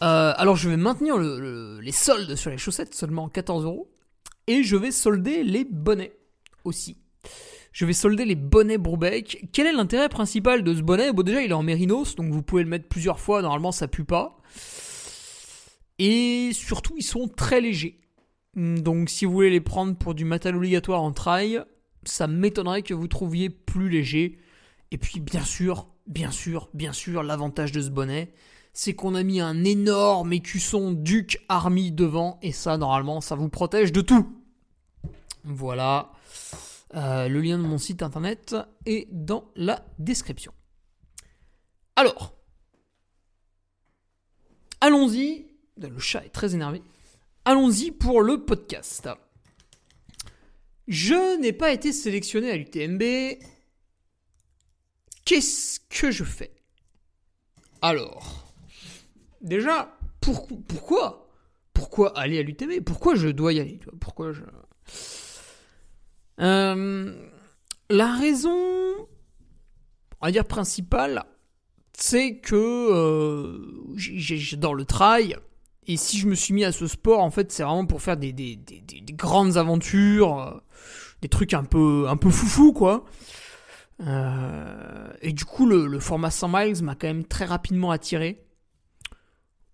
alors 0.00 0.56
je 0.56 0.68
vais 0.68 0.76
maintenir 0.76 1.18
les 1.18 1.92
soldes 1.92 2.34
sur 2.34 2.50
les 2.50 2.58
chaussettes, 2.58 2.96
seulement 2.96 3.28
14 3.28 3.64
euros. 3.64 3.88
Et 4.48 4.64
je 4.64 4.74
vais 4.74 4.90
solder 4.90 5.44
les 5.44 5.64
bonnets 5.64 6.16
aussi. 6.64 6.98
Je 7.70 7.84
vais 7.84 7.92
solder 7.92 8.24
les 8.24 8.34
bonnets 8.34 8.78
Broubeck. 8.78 9.48
Quel 9.52 9.68
est 9.68 9.72
l'intérêt 9.72 10.08
principal 10.08 10.64
de 10.64 10.74
ce 10.74 10.80
bonnet? 10.80 11.12
Bon 11.12 11.22
déjà 11.22 11.42
il 11.42 11.50
est 11.50 11.54
en 11.54 11.62
mérinos, 11.62 12.16
donc 12.16 12.32
vous 12.32 12.42
pouvez 12.42 12.64
le 12.64 12.68
mettre 12.68 12.88
plusieurs 12.88 13.20
fois, 13.20 13.40
normalement 13.40 13.70
ça 13.70 13.86
pue 13.86 14.04
pas. 14.04 14.40
Et 15.98 16.50
surtout 16.52 16.94
ils 16.96 17.04
sont 17.04 17.28
très 17.28 17.60
légers. 17.60 18.00
Donc 18.56 19.10
si 19.10 19.24
vous 19.24 19.32
voulez 19.32 19.50
les 19.50 19.60
prendre 19.60 19.96
pour 19.96 20.14
du 20.14 20.24
matériel 20.24 20.56
obligatoire 20.56 21.02
en 21.02 21.12
trail, 21.12 21.62
ça 22.04 22.26
m'étonnerait 22.26 22.82
que 22.82 22.94
vous 22.94 23.08
trouviez 23.08 23.50
plus 23.50 23.88
léger. 23.88 24.38
Et 24.90 24.98
puis 24.98 25.20
bien 25.20 25.44
sûr, 25.44 25.88
bien 26.06 26.30
sûr, 26.30 26.68
bien 26.74 26.92
sûr, 26.92 27.22
l'avantage 27.22 27.72
de 27.72 27.80
ce 27.80 27.90
bonnet, 27.90 28.32
c'est 28.72 28.94
qu'on 28.94 29.14
a 29.14 29.22
mis 29.22 29.40
un 29.40 29.64
énorme 29.64 30.32
écusson 30.32 30.92
Duke 30.92 31.38
Army 31.48 31.92
devant, 31.92 32.38
et 32.42 32.52
ça, 32.52 32.76
normalement, 32.76 33.20
ça 33.20 33.36
vous 33.36 33.48
protège 33.48 33.92
de 33.92 34.00
tout. 34.00 34.36
Voilà. 35.44 36.12
Euh, 36.94 37.28
le 37.28 37.40
lien 37.40 37.56
de 37.58 37.62
mon 37.62 37.78
site 37.78 38.02
internet 38.02 38.56
est 38.84 39.08
dans 39.10 39.44
la 39.56 39.84
description. 39.98 40.52
Alors, 41.96 42.34
allons-y. 44.84 45.46
Le 45.78 45.98
chat 45.98 46.24
est 46.24 46.30
très 46.30 46.54
énervé. 46.54 46.82
Allons-y 47.44 47.90
pour 47.90 48.22
le 48.22 48.44
podcast. 48.44 49.08
Je 50.86 51.40
n'ai 51.40 51.52
pas 51.52 51.72
été 51.72 51.92
sélectionné 51.92 52.50
à 52.50 52.56
l'UTMB. 52.56 53.02
Qu'est-ce 55.24 55.80
que 55.88 56.10
je 56.10 56.24
fais? 56.24 56.52
Alors, 57.80 58.52
déjà, 59.40 59.96
pourquoi? 60.20 61.30
Pourquoi 61.72 62.16
aller 62.18 62.38
à 62.38 62.42
l'UTB 62.42 62.84
Pourquoi 62.84 63.14
je 63.14 63.28
dois 63.28 63.54
y 63.54 63.60
aller? 63.60 63.80
Pourquoi 64.00 64.32
je... 64.32 64.42
Euh, 66.40 67.30
la 67.88 68.12
raison, 68.12 68.54
on 70.20 70.26
va 70.26 70.30
dire 70.30 70.44
principale, 70.44 71.24
c'est 71.96 72.38
que 72.38 72.54
euh, 72.54 73.58
j'adore 73.96 74.74
le 74.74 74.84
trail. 74.84 75.36
Et 75.86 75.96
si 75.96 76.18
je 76.18 76.26
me 76.26 76.34
suis 76.34 76.54
mis 76.54 76.64
à 76.64 76.72
ce 76.72 76.86
sport, 76.86 77.20
en 77.20 77.30
fait, 77.30 77.52
c'est 77.52 77.62
vraiment 77.62 77.86
pour 77.86 78.00
faire 78.00 78.16
des, 78.16 78.32
des, 78.32 78.58
grandes 79.12 79.56
aventures, 79.56 80.40
euh, 80.40 80.58
des 81.20 81.28
trucs 81.28 81.54
un 81.54 81.64
peu, 81.64 82.06
un 82.08 82.16
peu 82.16 82.30
foufou, 82.30 82.72
quoi. 82.72 83.04
et 84.00 85.32
du 85.32 85.44
coup, 85.44 85.66
le, 85.66 85.86
le 85.86 86.00
format 86.00 86.30
100 86.30 86.48
miles 86.48 86.82
m'a 86.82 86.94
quand 86.94 87.06
même 87.06 87.24
très 87.24 87.44
rapidement 87.44 87.90
attiré 87.90 88.44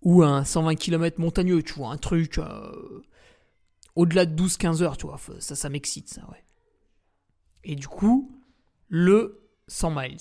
ou 0.01 0.23
un 0.23 0.43
120 0.43 0.75
km 0.75 1.19
montagneux, 1.19 1.61
tu 1.63 1.73
vois, 1.73 1.89
un 1.89 1.97
truc 1.97 2.37
euh, 2.37 3.01
au-delà 3.95 4.25
de 4.25 4.41
12-15 4.41 4.81
heures, 4.81 4.97
tu 4.97 5.05
vois, 5.05 5.19
ça, 5.39 5.55
ça 5.55 5.69
m'excite, 5.69 6.09
ça, 6.09 6.21
ouais. 6.29 6.43
Et 7.63 7.75
du 7.75 7.87
coup, 7.87 8.35
le 8.87 9.47
100 9.67 9.91
miles. 9.91 10.17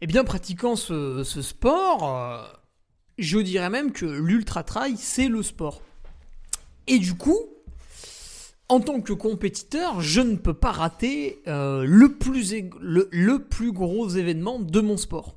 Eh 0.00 0.06
bien, 0.06 0.24
pratiquant 0.24 0.74
ce, 0.74 1.22
sport, 1.24 2.16
euh, 2.18 2.42
je 3.18 3.38
dirais 3.38 3.70
même 3.70 3.92
que 3.92 4.04
l'ultra 4.04 4.64
trail, 4.64 4.96
c'est 4.96 5.28
le 5.28 5.42
sport. 5.42 5.80
Et 6.88 6.98
du 6.98 7.14
coup, 7.14 7.38
en 8.68 8.80
tant 8.80 9.00
que 9.00 9.12
compétiteur, 9.12 10.00
je 10.00 10.20
ne 10.20 10.34
peux 10.34 10.54
pas 10.54 10.72
rater 10.72 11.40
euh, 11.46 11.84
le, 11.86 12.08
plus, 12.16 13.72
gros 13.72 14.08
événement 14.08 14.58
de 14.58 14.80
mon 14.80 14.96
sport. 14.96 15.36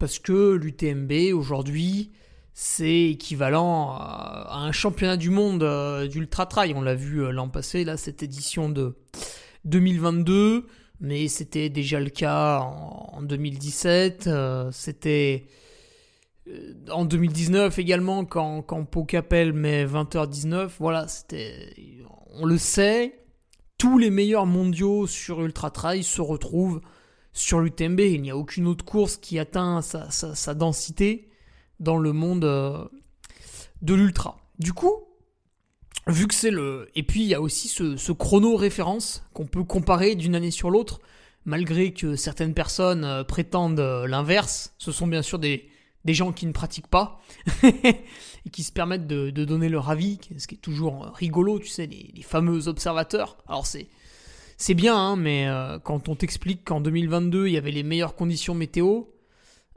Parce 0.00 0.18
que 0.18 0.54
l'UTMB, 0.54 1.32
aujourd'hui, 1.32 2.10
c'est 2.54 3.10
équivalent 3.10 3.92
à 3.92 4.64
un 4.64 4.72
championnat 4.72 5.16
du 5.16 5.30
monde 5.30 5.62
euh, 5.62 6.08
d'ultra 6.08 6.46
trail. 6.46 6.72
On 6.74 6.82
l'a 6.82 6.96
vu 6.96 7.30
l'an 7.30 7.48
passé, 7.48 7.84
là, 7.84 7.96
cette 7.96 8.24
édition 8.24 8.68
de 8.68 8.96
2022, 9.64 10.66
mais 11.00 11.28
c'était 11.28 11.68
déjà 11.68 11.98
le 11.98 12.10
cas 12.10 12.60
en 12.60 13.22
2017. 13.22 14.26
Euh, 14.26 14.70
c'était 14.72 15.46
en 16.90 17.04
2019 17.04 17.78
également 17.78 18.24
quand, 18.24 18.62
quand 18.62 18.84
met 19.52 19.84
20h19. 19.84 20.70
Voilà, 20.78 21.08
c'était. 21.08 21.74
On 22.32 22.46
le 22.46 22.58
sait, 22.58 23.24
tous 23.76 23.98
les 23.98 24.10
meilleurs 24.10 24.46
mondiaux 24.46 25.06
sur 25.06 25.42
ultra 25.42 25.70
trail 25.70 26.04
se 26.04 26.20
retrouvent 26.20 26.80
sur 27.32 27.60
l'UTMB. 27.60 28.00
Il 28.00 28.22
n'y 28.22 28.30
a 28.30 28.36
aucune 28.36 28.66
autre 28.66 28.84
course 28.84 29.16
qui 29.16 29.38
atteint 29.38 29.80
sa 29.82 30.54
densité 30.54 31.30
dans 31.80 31.96
le 31.96 32.12
monde 32.12 32.44
euh, 32.44 32.84
de 33.82 33.94
l'ultra. 33.94 34.38
Du 34.58 34.72
coup, 34.72 34.92
vu 36.10 36.26
que 36.26 36.34
c'est 36.34 36.50
le... 36.50 36.88
Et 36.94 37.02
puis 37.02 37.22
il 37.22 37.28
y 37.28 37.34
a 37.34 37.40
aussi 37.40 37.68
ce, 37.68 38.12
chrono 38.12 38.56
référence 38.56 39.24
qu'on 39.32 39.46
peut 39.46 39.64
comparer 39.64 40.14
d'une 40.14 40.34
année 40.34 40.50
sur 40.50 40.70
l'autre, 40.70 41.00
malgré 41.44 41.92
que 41.92 42.16
certaines 42.16 42.54
personnes 42.54 43.04
euh, 43.04 43.24
prétendent 43.24 43.80
euh, 43.80 44.06
l'inverse. 44.06 44.74
Ce 44.78 44.92
sont 44.92 45.06
bien 45.06 45.22
sûr 45.22 45.38
des, 45.38 45.68
des 46.04 46.14
gens 46.14 46.32
qui 46.32 46.46
ne 46.46 46.52
pratiquent 46.52 46.88
pas 46.88 47.20
et 47.62 48.50
qui 48.52 48.62
se 48.62 48.72
permettent 48.72 49.06
de, 49.06 49.30
donner 49.30 49.68
leur 49.68 49.90
avis, 49.90 50.18
ce 50.36 50.46
qui 50.46 50.56
est 50.56 50.58
toujours 50.58 51.12
rigolo, 51.14 51.58
tu 51.58 51.68
sais, 51.68 51.86
les, 51.86 52.22
fameux 52.22 52.68
observateurs. 52.68 53.38
Alors 53.48 53.66
c'est 53.66 53.88
c'est 54.56 54.74
bien, 54.74 54.94
hein, 54.94 55.16
mais 55.16 55.48
quand 55.84 56.10
on 56.10 56.14
t'explique 56.14 56.64
qu'en 56.64 56.82
2022 56.82 57.46
il 57.46 57.54
y 57.54 57.56
avait 57.56 57.70
les 57.70 57.82
meilleures 57.82 58.14
conditions 58.14 58.54
météo, 58.54 59.04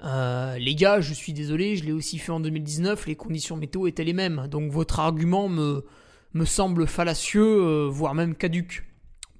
euh, 0.03 0.57
les 0.57 0.75
gars, 0.75 0.99
je 0.99 1.13
suis 1.13 1.33
désolé, 1.33 1.77
je 1.77 1.85
l'ai 1.85 1.91
aussi 1.91 2.17
fait 2.17 2.31
en 2.31 2.39
2019, 2.39 3.07
les 3.07 3.15
conditions 3.15 3.55
météo 3.55 3.87
étaient 3.87 4.03
les 4.03 4.13
mêmes. 4.13 4.47
Donc 4.49 4.71
votre 4.71 4.99
argument 4.99 5.47
me, 5.47 5.85
me 6.33 6.45
semble 6.45 6.87
fallacieux, 6.87 7.61
euh, 7.61 7.87
voire 7.89 8.15
même 8.15 8.35
caduque. 8.35 8.83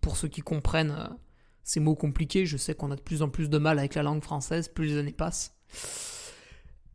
Pour 0.01 0.17
ceux 0.17 0.27
qui 0.27 0.41
comprennent 0.41 0.95
euh, 0.97 1.13
ces 1.63 1.79
mots 1.79 1.95
compliqués, 1.95 2.45
je 2.45 2.57
sais 2.57 2.75
qu'on 2.75 2.91
a 2.91 2.95
de 2.95 3.01
plus 3.01 3.21
en 3.21 3.29
plus 3.29 3.49
de 3.49 3.57
mal 3.57 3.79
avec 3.79 3.95
la 3.95 4.03
langue 4.03 4.23
française, 4.23 4.67
plus 4.67 4.87
les 4.87 4.97
années 4.97 5.13
passent. 5.13 5.55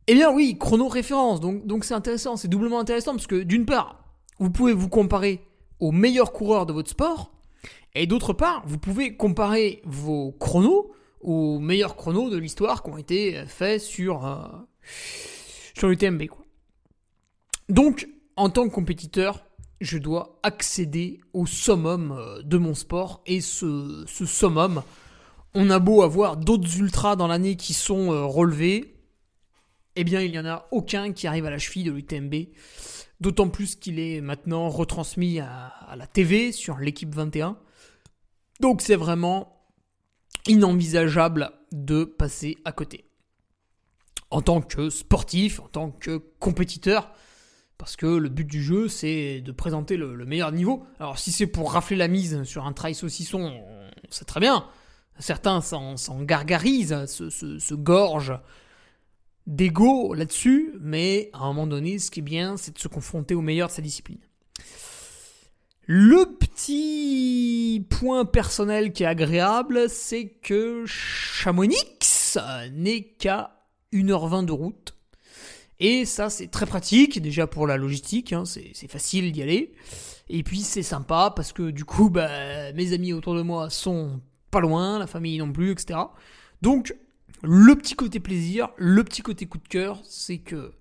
Eh 0.07 0.13
bien 0.13 0.31
oui, 0.31 0.57
chrono-référence, 0.59 1.39
donc 1.39 1.65
donc 1.67 1.85
c'est 1.85 1.93
intéressant, 1.93 2.35
c'est 2.35 2.47
doublement 2.47 2.79
intéressant, 2.79 3.11
parce 3.13 3.27
que 3.27 3.43
d'une 3.43 3.65
part, 3.65 4.03
vous 4.39 4.49
pouvez 4.49 4.73
vous 4.73 4.89
comparer 4.89 5.41
aux 5.79 5.91
meilleurs 5.91 6.31
coureurs 6.31 6.65
de 6.65 6.73
votre 6.73 6.89
sport, 6.89 7.31
et 7.95 8.07
d'autre 8.07 8.33
part, 8.33 8.63
vous 8.65 8.77
pouvez 8.77 9.15
comparer 9.15 9.81
vos 9.85 10.31
chronos 10.39 10.91
aux 11.21 11.59
meilleurs 11.59 11.95
chronos 11.95 12.29
de 12.29 12.37
l'histoire 12.37 12.83
qui 12.83 12.89
ont 12.89 12.97
été 12.97 13.43
faits 13.47 13.81
sur, 13.81 14.25
euh, 14.25 14.37
sur 15.75 15.89
l'UTMB. 15.89 16.23
Donc, 17.67 18.07
en 18.35 18.49
tant 18.49 18.67
que 18.67 18.73
compétiteur, 18.73 19.48
je 19.81 19.97
dois 19.97 20.39
accéder 20.43 21.19
au 21.33 21.45
summum 21.45 22.11
euh, 22.11 22.41
de 22.41 22.57
mon 22.57 22.73
sport. 22.73 23.21
Et 23.25 23.41
ce, 23.41 24.05
summum, 24.07 24.83
on 25.53 25.69
a 25.69 25.79
beau 25.79 26.01
avoir 26.01 26.37
d'autres 26.37 26.77
ultras 26.77 27.15
dans 27.15 27.27
l'année 27.27 27.55
qui 27.55 27.73
sont 27.73 28.11
euh, 28.11 28.25
relevés, 28.25 28.95
eh 29.95 30.03
bien, 30.03 30.21
il 30.21 30.31
n'y 30.31 30.39
en 30.39 30.45
a 30.45 30.67
aucun 30.71 31.11
qui 31.11 31.27
arrive 31.27 31.45
à 31.45 31.49
la 31.49 31.57
cheville 31.57 31.83
de 31.83 31.91
l'UTMB. 31.91 32.35
D'autant 33.19 33.49
plus 33.49 33.75
qu'il 33.75 33.99
est 33.99 34.21
maintenant 34.21 34.69
retransmis 34.69 35.39
à 35.39 35.93
la 35.97 36.07
TV 36.07 36.53
sur 36.53 36.77
l'équipe 36.77 37.13
21. 37.13 37.57
Donc 38.61 38.81
c'est 38.81 38.95
vraiment 38.95 39.65
inenvisageable 40.47 41.51
de 41.71 42.03
passer 42.03 42.57
à 42.65 42.71
côté. 42.71 43.05
En 44.31 44.41
tant 44.41 44.61
que 44.61 44.89
sportif, 44.89 45.59
en 45.59 45.67
tant 45.67 45.91
que 45.91 46.17
compétiteur, 46.39 47.11
parce 47.79 47.95
que 47.95 48.05
le 48.05 48.29
but 48.29 48.45
du 48.45 48.61
jeu, 48.61 48.87
c'est 48.89 49.41
de 49.41 49.51
présenter 49.51 49.97
le, 49.97 50.13
meilleur 50.25 50.51
niveau. 50.51 50.85
Alors 50.99 51.17
si 51.17 51.31
c'est 51.31 51.47
pour 51.47 51.71
rafler 51.71 51.95
la 51.95 52.09
mise 52.09 52.43
sur 52.43 52.67
un 52.67 52.73
trail 52.73 52.93
saucisson, 52.93 53.53
c'est 54.09 54.25
très 54.25 54.41
bien. 54.41 54.65
Certains 55.17 55.61
s'en 55.61 56.21
gargarisent, 56.21 57.05
se, 57.07 57.29
se 57.29 57.73
gorgent 57.73 58.39
d'ego 59.47 60.13
là-dessus, 60.13 60.73
mais 60.81 61.31
à 61.33 61.39
un 61.39 61.47
moment 61.47 61.67
donné, 61.67 61.99
ce 61.99 62.11
qui 62.11 62.19
est 62.19 62.23
bien, 62.23 62.57
c'est 62.57 62.75
de 62.75 62.79
se 62.79 62.89
confronter 62.89 63.33
au 63.33 63.41
meilleur 63.41 63.69
de 63.69 63.73
sa 63.73 63.81
discipline. 63.81 64.19
Le 65.85 66.25
petit 66.37 67.85
point 67.89 68.25
personnel 68.25 68.91
qui 68.91 69.03
est 69.03 69.07
agréable, 69.07 69.89
c'est 69.89 70.27
que 70.27 70.83
Chamonix 70.85 71.77
n'est 72.73 73.03
qu'à 73.03 73.65
1h20 73.93 74.45
de 74.45 74.51
route. 74.51 74.98
Et 75.79 76.05
ça, 76.05 76.29
c'est 76.29 76.47
très 76.47 76.65
pratique, 76.65 77.21
déjà 77.21 77.47
pour 77.47 77.65
la 77.65 77.77
logistique, 77.77 78.33
hein, 78.33 78.43
c'est 78.45 78.91
facile 78.91 79.31
d'y 79.31 79.41
aller. 79.41 79.71
Et 80.27 80.43
puis, 80.43 80.59
c'est 80.59 80.83
sympa 80.83 81.31
parce 81.35 81.53
que 81.53 81.71
du 81.71 81.85
coup, 81.85 82.09
bah, 82.09 82.71
mes 82.73 82.93
amis 82.93 83.13
autour 83.13 83.35
de 83.35 83.41
moi 83.41 83.69
sont 83.69 84.19
pas 84.51 84.59
loin, 84.59 84.99
la 84.99 85.07
famille 85.07 85.37
non 85.37 85.51
plus, 85.51 85.71
etc. 85.71 85.99
Donc, 86.61 86.95
le 87.41 87.75
petit 87.75 87.95
côté 87.95 88.19
plaisir, 88.19 88.69
le 88.77 89.03
petit 89.03 89.21
côté 89.21 89.45
coup 89.45 89.57
de 89.57 89.67
cœur, 89.67 90.01
c'est 90.03 90.39
que 90.39 90.73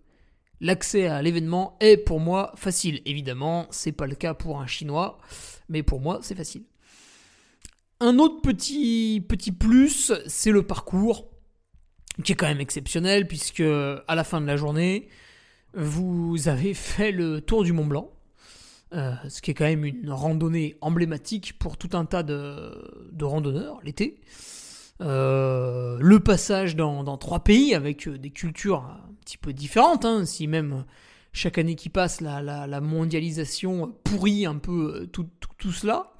L'accès 0.60 1.06
à 1.06 1.22
l'événement 1.22 1.76
est 1.80 1.96
pour 1.96 2.18
moi 2.18 2.52
facile. 2.56 3.00
Évidemment, 3.04 3.66
c'est 3.70 3.92
pas 3.92 4.06
le 4.06 4.16
cas 4.16 4.34
pour 4.34 4.60
un 4.60 4.66
chinois, 4.66 5.18
mais 5.68 5.84
pour 5.84 6.00
moi, 6.00 6.18
c'est 6.22 6.34
facile. 6.34 6.64
Un 8.00 8.18
autre 8.18 8.40
petit, 8.42 9.24
petit 9.26 9.52
plus, 9.52 10.12
c'est 10.26 10.50
le 10.50 10.64
parcours, 10.64 11.30
qui 12.22 12.32
est 12.32 12.34
quand 12.34 12.48
même 12.48 12.60
exceptionnel, 12.60 13.26
puisque 13.26 13.60
à 13.60 14.14
la 14.14 14.25
fin 14.25 14.40
de 14.40 14.46
la 14.46 14.56
journée, 14.56 15.08
vous 15.75 16.48
avez 16.48 16.75
fait 16.75 17.12
le 17.12 17.40
tour 17.40 17.64
du 17.64 17.72
Mont 17.72 17.87
Blanc, 17.87 18.10
euh, 18.94 19.14
ce 19.28 19.42
qui 19.42 19.50
est 19.50 19.54
quand 19.54 19.64
même 19.64 19.84
une 19.84 20.10
randonnée 20.10 20.76
emblématique 20.80 21.58
pour 21.58 21.76
tout 21.76 21.90
un 21.92 22.04
tas 22.04 22.22
de, 22.22 22.72
de 23.12 23.25
randonneurs 23.25 23.78
l'été. 23.84 24.20
Euh, 25.00 25.96
le 26.00 26.18
passage 26.18 26.75
dans, 26.75 27.04
dans, 27.04 27.18
trois 27.18 27.44
pays 27.44 27.75
avec 27.75 28.08
des 28.08 28.30
cultures 28.30 28.80
un 28.80 29.14
petit 29.25 29.38
peu 29.38 29.52
différentes, 29.52 30.04
hein, 30.04 30.25
si 30.25 30.48
même 30.48 30.84
chaque 31.32 31.58
année 31.58 31.76
qui 31.76 31.88
passe, 31.88 32.20
la, 32.20 32.42
la, 32.42 32.80
mondialisation 32.80 33.94
pourrit 34.02 34.44
un 34.44 34.56
peu 34.56 35.08
tout, 35.12 35.28
tout, 35.38 35.50
tout 35.56 35.72
cela. 35.72 36.12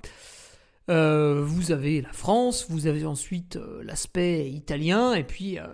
Euh, 0.91 1.43
vous 1.45 1.71
avez 1.71 2.01
la 2.01 2.13
France, 2.13 2.67
vous 2.71 2.87
avez 2.87 3.05
ensuite 3.05 3.57
euh, 3.57 3.83
l'aspect 3.85 4.49
italien 4.51 5.13
et 5.15 5.25
puis 5.25 5.59
euh, 5.59 5.67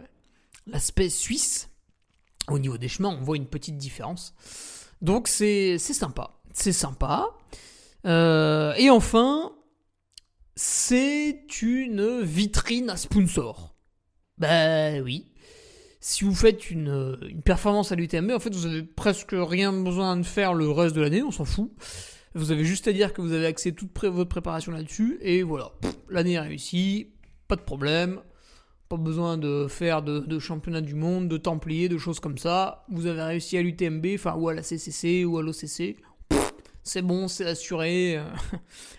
l'aspect 0.66 1.10
suisse. 1.10 1.70
Au 2.48 2.58
niveau 2.58 2.78
des 2.78 2.88
chemins, 2.88 3.16
on 3.18 3.22
voit 3.24 3.36
une 3.36 3.46
petite 3.46 3.76
différence. 3.76 4.34
Donc 5.00 5.28
c'est 5.28 5.78
sympa. 5.78 6.40
C'est 6.52 6.72
sympa. 6.72 7.30
et 8.04 8.90
enfin, 8.90 9.52
c'est 10.56 11.62
une 11.62 12.20
vitrine 12.22 12.90
à 12.90 12.96
sponsor. 12.96 13.74
Ben 14.38 15.02
oui. 15.02 15.26
Si 16.00 16.24
vous 16.24 16.34
faites 16.34 16.70
une, 16.70 17.16
performance 17.44 17.90
à 17.90 17.96
l'UTMB, 17.96 18.32
en 18.32 18.38
fait, 18.38 18.54
vous 18.54 18.66
avez 18.66 18.82
presque 18.82 19.34
rien 19.34 19.72
besoin 19.72 20.16
de 20.16 20.22
faire 20.22 20.52
le 20.52 20.70
reste 20.70 20.94
de 20.94 21.00
l'année, 21.00 21.22
on 21.22 21.30
s'en 21.30 21.46
fout. 21.46 21.72
Vous 22.34 22.50
avez 22.52 22.64
juste 22.64 22.88
à 22.88 22.92
dire 22.92 23.14
que 23.14 23.22
vous 23.22 23.32
avez 23.32 23.46
axé 23.46 23.72
toute 23.72 23.96
votre 24.04 24.28
préparation 24.28 24.72
là-dessus, 24.72 25.18
et 25.22 25.42
voilà, 25.42 25.70
l'année 26.10 26.32
est 26.32 26.40
réussie, 26.40 27.14
pas 27.48 27.56
de 27.56 27.62
problème, 27.62 28.20
pas 28.96 29.02
besoin 29.02 29.38
de 29.38 29.66
faire 29.68 30.02
de, 30.02 30.38
championnat 30.38 30.80
du 30.80 30.94
monde, 30.94 31.28
de 31.28 31.36
templiers, 31.36 31.88
de 31.88 31.98
choses 31.98 32.20
comme 32.20 32.38
ça. 32.38 32.84
Vous 32.90 33.06
avez 33.06 33.22
réussi 33.22 33.56
à 33.56 33.62
l'UTMB, 33.62 34.06
enfin, 34.14 34.34
ou 34.36 34.48
à 34.48 34.54
la 34.54 34.62
CCC, 34.62 35.24
ou 35.24 35.38
à 35.38 35.42
l'OCC. 35.42 35.96
C'est 36.82 37.02
bon, 37.02 37.28
c'est 37.28 37.46
assuré. 37.46 38.20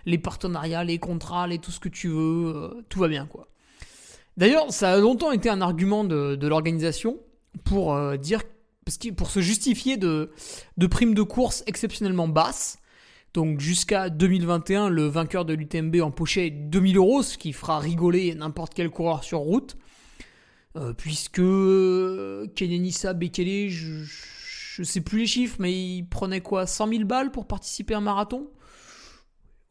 les 0.06 0.18
partenariats, 0.18 0.84
les 0.84 0.98
contrats, 0.98 1.48
les 1.48 1.60
tout 1.60 1.72
ce 1.72 1.80
que 1.80 1.90
tu 1.90 2.10
veux, 2.10 2.54
euh, 2.56 2.86
tout 2.90 3.00
va 3.00 3.08
bien, 3.08 3.25
quoi. 3.25 3.48
D'ailleurs, 4.38 4.72
ça 4.72 4.92
a 4.92 4.98
longtemps 4.98 5.32
été 5.32 5.50
un 5.50 5.62
argument 5.62 6.04
de, 6.04 6.46
l'organisation 6.46 7.20
pour 7.64 7.94
euh, 7.94 8.18
dire, 8.18 8.42
parce 8.84 8.98
que 8.98 9.10
pour 9.12 9.30
se 9.30 9.40
justifier 9.40 9.96
de, 9.96 10.32
de 10.78 10.88
primes 10.88 11.14
de 11.14 11.22
course 11.22 11.64
exceptionnellement 11.68 12.28
basses, 12.28 12.80
donc 13.36 13.60
jusqu'à 13.60 14.10
2021, 14.10 14.88
le 14.88 15.08
vainqueur 15.08 15.44
de 15.44 15.54
l'UTMB 15.54 15.98
empochait 16.02 16.50
2000 16.50 16.96
euros, 16.96 17.22
ce 17.22 17.38
qui 17.38 17.52
fera 17.52 17.80
rigoler 17.80 18.34
n'importe 18.34 18.74
quel 18.74 18.90
coureur 18.90 19.25
sur 19.25 19.40
route. 19.40 19.75
Euh, 20.75 20.94
puisque 20.94 21.41
Kenyanissa 22.55 23.13
Bekele, 23.13 23.70
je, 23.70 24.03
je 24.03 24.84
sais 24.84 25.01
plus 25.01 25.20
les 25.20 25.27
chiffres, 25.27 25.55
mais 25.60 25.72
il 25.72 26.03
prenait 26.03 26.41
quoi 26.41 26.67
100 26.67 26.89
000 26.89 27.03
balles 27.05 27.32
pour 27.32 27.48
participer 27.48 27.94
à 27.94 27.98
un 28.00 28.01
marathon? 28.01 28.50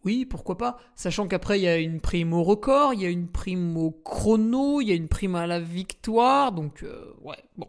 Oui, 0.05 0.27
pourquoi 0.27 0.59
pas 0.59 0.79
Sachant 0.97 1.27
qu'après, 1.27 1.59
il 1.59 1.63
y 1.63 1.69
a 1.69 1.79
une 1.79 2.01
prime 2.01 2.33
au 2.35 2.43
record, 2.43 2.93
il 2.95 3.01
y 3.01 3.07
a 3.07 3.11
une 3.11 3.29
prime 3.29 3.77
au 3.77 3.91
chrono, 3.91 4.81
il 4.81 4.89
y 4.89 4.93
a 4.93 4.95
une 4.95 5.09
prime 5.09 5.35
à 5.35 5.47
la 5.47 5.61
victoire. 5.61 6.53
Donc, 6.53 6.83
euh, 6.83 7.13
ouais, 7.23 7.43
bon. 7.57 7.69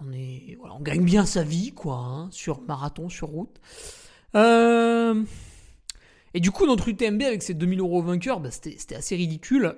On, 0.00 0.80
gagne 0.80 1.04
bien 1.04 1.26
sa 1.26 1.42
vie, 1.42 1.72
quoi, 1.72 1.96
hein, 1.96 2.28
sur 2.30 2.62
marathon, 2.62 3.08
sur 3.08 3.28
route. 3.28 3.60
Euh, 4.34 5.22
et 6.32 6.40
du 6.40 6.50
coup, 6.50 6.64
notre 6.64 6.88
UTMB 6.88 7.22
avec 7.22 7.42
ses 7.42 7.54
2000 7.54 7.80
euros 7.80 8.02
vainqueurs, 8.02 8.40
bah, 8.40 8.50
c'était 8.50 8.94
assez 8.94 9.14
ridicule. 9.14 9.76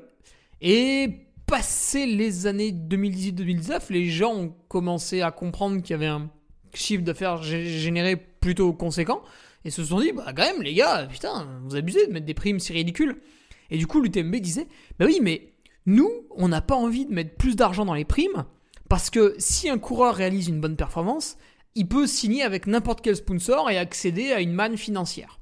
Et 0.60 1.26
passé 1.52 2.06
les 2.06 2.46
années 2.46 2.72
2018-2019, 2.72 3.80
les 3.90 4.08
gens 4.08 4.34
ont 4.34 4.54
commencé 4.68 5.20
à 5.20 5.30
comprendre 5.30 5.82
qu'il 5.82 5.90
y 5.90 5.92
avait 5.92 6.06
un 6.06 6.30
chiffre 6.72 7.02
d'affaires 7.04 7.42
généré 7.42 8.16
plutôt 8.16 8.72
conséquent. 8.72 9.20
Et 9.66 9.68
se 9.68 9.84
sont 9.84 10.00
dit, 10.00 10.12
bah 10.12 10.32
quand 10.34 10.44
même, 10.44 10.62
les 10.62 10.72
gars, 10.72 11.06
putain, 11.12 11.60
vous 11.66 11.76
abusez 11.76 12.06
de 12.06 12.12
mettre 12.14 12.24
des 12.24 12.32
primes, 12.32 12.58
c'est 12.58 12.72
ridicule. 12.72 13.20
Et 13.68 13.76
du 13.76 13.86
coup, 13.86 14.00
l'UTMB 14.00 14.34
disait, 14.36 14.66
bah 14.98 15.04
oui, 15.04 15.18
mais 15.20 15.52
nous, 15.84 16.10
on 16.30 16.48
n'a 16.48 16.62
pas 16.62 16.74
envie 16.74 17.04
de 17.04 17.12
mettre 17.12 17.36
plus 17.36 17.54
d'argent 17.54 17.84
dans 17.84 17.92
les 17.92 18.06
primes, 18.06 18.46
parce 18.88 19.10
que 19.10 19.34
si 19.36 19.68
un 19.68 19.78
coureur 19.78 20.14
réalise 20.14 20.48
une 20.48 20.58
bonne 20.58 20.76
performance, 20.76 21.36
il 21.74 21.86
peut 21.86 22.06
signer 22.06 22.44
avec 22.44 22.66
n'importe 22.66 23.02
quel 23.02 23.14
sponsor 23.14 23.68
et 23.68 23.76
accéder 23.76 24.32
à 24.32 24.40
une 24.40 24.54
manne 24.54 24.78
financière. 24.78 25.38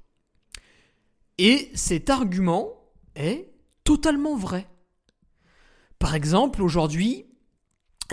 Et 1.38 1.70
cet 1.74 2.10
argument 2.10 2.72
est 3.14 3.52
totalement 3.84 4.34
vrai. 4.34 4.66
Par 6.00 6.16
exemple, 6.16 6.62
aujourd'hui, 6.62 7.26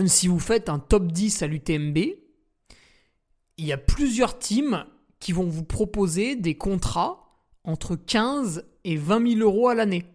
si 0.05 0.27
vous 0.27 0.39
faites 0.39 0.69
un 0.69 0.77
top 0.77 1.11
10 1.11 1.41
à 1.41 1.47
l'UTMB, 1.47 1.97
il 3.57 3.65
y 3.65 3.71
a 3.71 3.77
plusieurs 3.77 4.37
teams 4.37 4.85
qui 5.19 5.31
vont 5.31 5.47
vous 5.47 5.63
proposer 5.63 6.35
des 6.35 6.55
contrats 6.55 7.41
entre 7.63 7.95
15 7.95 8.65
et 8.83 8.97
20 8.97 9.35
000 9.35 9.41
euros 9.41 9.69
à 9.69 9.73
l'année. 9.73 10.05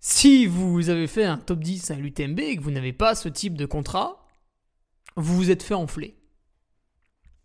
Si 0.00 0.46
vous 0.46 0.88
avez 0.88 1.08
fait 1.08 1.24
un 1.24 1.36
top 1.36 1.60
10 1.60 1.90
à 1.90 1.96
l'UTMB 1.96 2.38
et 2.40 2.56
que 2.56 2.62
vous 2.62 2.70
n'avez 2.70 2.92
pas 2.92 3.14
ce 3.14 3.28
type 3.28 3.58
de 3.58 3.66
contrat, 3.66 4.24
vous 5.16 5.36
vous 5.36 5.50
êtes 5.50 5.64
fait 5.64 5.74
enfler. 5.74 6.16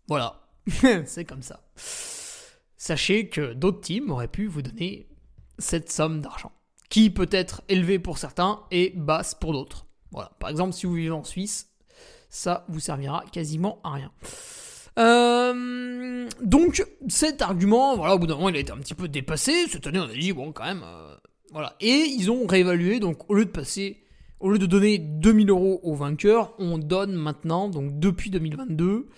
Voilà, 0.06 0.48
c'est 1.04 1.24
comme 1.24 1.42
ça. 1.42 1.68
Sachez 2.76 3.28
que 3.28 3.52
d'autres 3.52 3.80
teams 3.80 4.10
auraient 4.10 4.28
pu 4.28 4.46
vous 4.46 4.62
donner 4.62 5.08
cette 5.58 5.90
somme 5.90 6.20
d'argent, 6.20 6.52
qui 6.94 7.10
peut 7.10 7.28
être 7.32 7.62
élevée 7.68 7.98
pour 7.98 8.18
certains 8.18 8.60
et 8.70 8.92
basse 8.94 9.34
pour 9.34 9.52
d'autres. 9.52 9.84
Voilà, 10.12 10.30
par 10.38 10.48
exemple, 10.48 10.74
si 10.74 10.86
vous 10.86 10.94
vivez 10.94 11.10
en 11.10 11.24
Suisse, 11.24 11.68
ça 12.28 12.64
vous 12.68 12.78
servira 12.78 13.24
quasiment 13.32 13.80
à 13.82 13.94
rien. 13.94 14.12
Euh, 15.00 16.28
donc 16.40 16.86
cet 17.08 17.42
argument, 17.42 17.96
voilà, 17.96 18.14
au 18.14 18.20
bout 18.20 18.28
d'un 18.28 18.36
moment, 18.36 18.48
il 18.48 18.54
a 18.54 18.60
été 18.60 18.70
un 18.70 18.76
petit 18.76 18.94
peu 18.94 19.08
dépassé. 19.08 19.66
Cette 19.68 19.88
année, 19.88 19.98
on 19.98 20.04
a 20.04 20.12
dit 20.12 20.32
bon, 20.32 20.52
quand 20.52 20.62
même, 20.62 20.84
euh, 20.84 21.16
voilà. 21.50 21.74
Et 21.80 22.04
ils 22.16 22.30
ont 22.30 22.46
réévalué. 22.46 23.00
Donc 23.00 23.28
au 23.28 23.34
lieu 23.34 23.44
de 23.44 23.50
passer, 23.50 24.04
au 24.38 24.50
lieu 24.50 24.60
de 24.60 24.66
donner 24.66 24.98
2000 24.98 25.50
euros 25.50 25.80
au 25.82 25.96
vainqueur, 25.96 26.54
on 26.60 26.78
donne 26.78 27.14
maintenant, 27.14 27.68
donc 27.68 27.98
depuis 27.98 28.30
2022, 28.30 29.08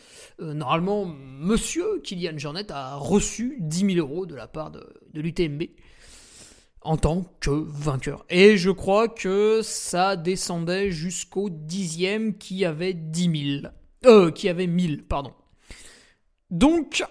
euh, 0.41 0.55
normalement, 0.55 1.05
monsieur 1.05 2.01
Kylian 2.03 2.39
Jornet 2.39 2.73
a 2.73 2.95
reçu 2.95 3.59
10 3.61 3.95
000 3.95 3.99
euros 3.99 4.25
de 4.25 4.35
la 4.35 4.47
part 4.47 4.71
de, 4.71 4.83
l'UTMB 5.13 5.65
en 6.87 6.97
tant 6.97 7.25
que 7.41 7.51
vainqueur. 7.51 8.25
Et 8.31 8.57
je 8.57 8.71
crois 8.71 9.09
que 9.09 9.61
ça 9.63 10.17
descendait 10.17 10.91
jusqu'au 10.91 11.51
dixième 11.51 12.39
qui 12.39 12.65
avait 12.65 12.95
10 12.95 13.61
000. 13.63 13.73
Euh, 14.07 14.31
qui 14.31 14.49
avait 14.49 14.67
1000, 14.67 15.05
pardon. 15.05 15.33
Donc, 16.51 17.05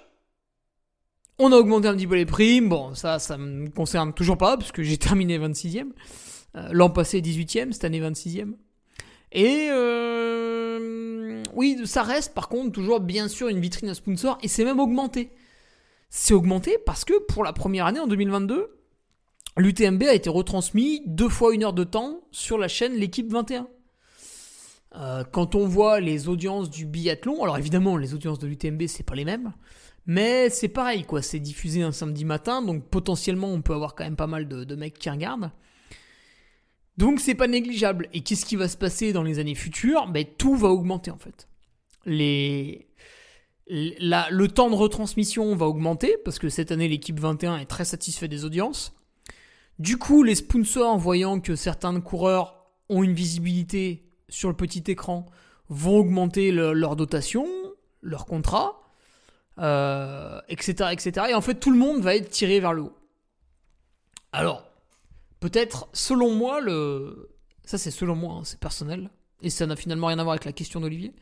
on 1.40 1.52
a 1.52 1.58
augmenté 1.58 1.88
un 1.88 1.96
petit 1.96 2.08
peu 2.08 2.16
les 2.16 2.26
primes. 2.26 2.70
Bon, 2.70 2.96
ça, 2.96 3.20
ça 3.20 3.38
me 3.38 3.70
concerne 3.70 4.14
toujours 4.14 4.38
pas, 4.38 4.58
parce 4.58 4.72
que 4.72 4.84
j'ai 4.84 4.98
terminé 5.00 5.38
26e. 5.38 5.90
Euh, 6.56 6.70
l'an 6.72 6.90
passé, 6.90 7.22
18e, 7.22 7.74
cette 7.74 7.84
année, 7.84 8.00
26e. 8.00 8.54
Et 9.32 9.68
euh, 9.70 11.44
oui, 11.54 11.82
ça 11.86 12.04
reste 12.04 12.34
par 12.34 12.48
contre 12.48 12.72
toujours 12.72 13.02
bien 13.02 13.28
sûr 13.28 13.50
une 13.50 13.60
vitrine 13.60 13.90
à 13.90 13.94
sponsor 13.94 14.38
et 14.42 14.48
c'est 14.48 14.64
même 14.64 14.80
augmenté. 14.80 15.32
C'est 16.10 16.34
augmenté 16.34 16.78
parce 16.86 17.04
que 17.04 17.14
pour 17.26 17.44
la 17.44 17.52
première 17.52 17.86
année 17.86 18.00
en 18.00 18.08
2022, 18.08 18.75
l'UTMB 19.58 20.04
a 20.04 20.14
été 20.14 20.30
retransmis 20.30 21.02
deux 21.06 21.30
fois 21.30 21.54
une 21.54 21.64
heure 21.64 21.74
de 21.74 21.84
temps 21.84 22.22
sur 22.32 22.58
la 22.58 22.68
chaîne 22.68 22.94
L'équipe 22.94 23.32
21. 23.32 23.68
Euh, 24.96 25.24
quand 25.24 25.56
on 25.56 25.68
voit 25.68 26.00
les 26.00 26.30
audiences 26.30 26.70
du 26.70 26.86
biathlon, 26.86 27.44
alors 27.44 27.58
évidemment 27.58 27.98
les 27.98 28.14
audiences 28.14 28.40
de 28.40 28.48
l'UTMB 28.48 28.88
c'est 28.88 29.04
pas 29.04 29.16
les 29.16 29.26
mêmes, 29.26 29.54
mais 30.06 30.50
c'est 30.50 30.70
pareil 30.70 31.04
quoi, 31.04 31.22
c'est 31.22 31.40
diffusé 31.40 31.82
un 31.82 31.92
samedi 31.92 32.24
matin, 32.24 32.62
donc 32.62 32.86
potentiellement 32.86 33.52
on 33.52 33.62
peut 33.62 33.74
avoir 33.74 33.96
quand 33.96 34.06
même 34.06 34.16
pas 34.16 34.28
mal 34.28 34.48
de, 34.48 34.64
de 34.64 34.76
mecs 34.76 34.98
qui 34.98 35.10
regardent. 35.10 35.52
Donc 36.98 37.20
c'est 37.20 37.36
pas 37.36 37.48
négligeable. 37.48 38.08
Et 38.14 38.22
qu'est-ce 38.22 38.46
qui 38.46 38.56
va 38.56 38.68
se 38.68 38.78
passer 38.78 39.14
dans 39.14 39.24
les 39.24 39.40
années 39.40 39.56
futures? 39.56 40.08
Ben, 40.08 40.26
Tout 40.38 40.56
va 40.56 40.70
augmenter 40.70 41.12
en 41.12 41.18
fait. 41.18 41.48
Les... 42.06 42.88
le 43.68 44.48
temps 44.48 44.70
de 44.70 44.76
retransmission 44.76 45.56
va 45.56 45.66
augmenter 45.66 46.18
parce 46.24 46.40
que 46.40 46.50
cette 46.50 46.72
année 46.72 46.88
l'équipe 46.88 47.20
21 47.20 47.58
est 47.58 47.66
très 47.66 47.86
satisfait 47.86 48.28
des 48.28 48.46
audiences. 48.46 48.95
Du 49.80 49.98
coup, 49.98 50.24
les 50.24 50.36
sponsors, 50.36 50.98
voyant 50.98 51.40
que 51.40 51.56
certains 51.56 52.00
coureurs 52.02 52.56
ont 52.90 53.04
une 53.04 53.14
visibilité 53.14 54.10
sur 54.30 54.50
le 54.50 54.56
petit 54.56 54.84
écran, 54.88 55.26
vont 55.70 55.98
augmenter 55.98 56.52
leur 56.52 56.96
dotation, 56.96 57.48
leur 58.02 58.26
contrat, 58.26 58.82
euh, 59.60 60.40
etc., 60.50 60.90
etc. 60.92 61.28
Et 61.30 61.34
en 61.34 61.42
fait, 61.42 61.56
tout 61.56 61.72
le 61.72 61.78
monde 61.78 62.02
va 62.02 62.16
être 62.16 62.30
tiré 62.30 62.60
vers 62.60 62.74
le 62.74 62.84
haut. 62.84 62.98
Alors, 64.32 64.66
Peut-être, 65.46 65.88
selon 65.94 66.34
moi, 66.34 66.60
le. 66.60 67.30
Ça, 67.66 67.78
c'est 67.78 67.92
selon 67.92 68.16
moi, 68.16 68.34
hein, 68.34 68.42
c'est 68.44 68.60
personnel. 68.60 69.12
Et 69.44 69.52
ça 69.52 69.68
n'a 69.68 69.76
finalement 69.76 70.08
rien 70.08 70.18
à 70.18 70.24
voir 70.24 70.34
avec 70.34 70.46
la 70.46 70.54
question 70.54 70.80
d'Olivier. 70.80 71.14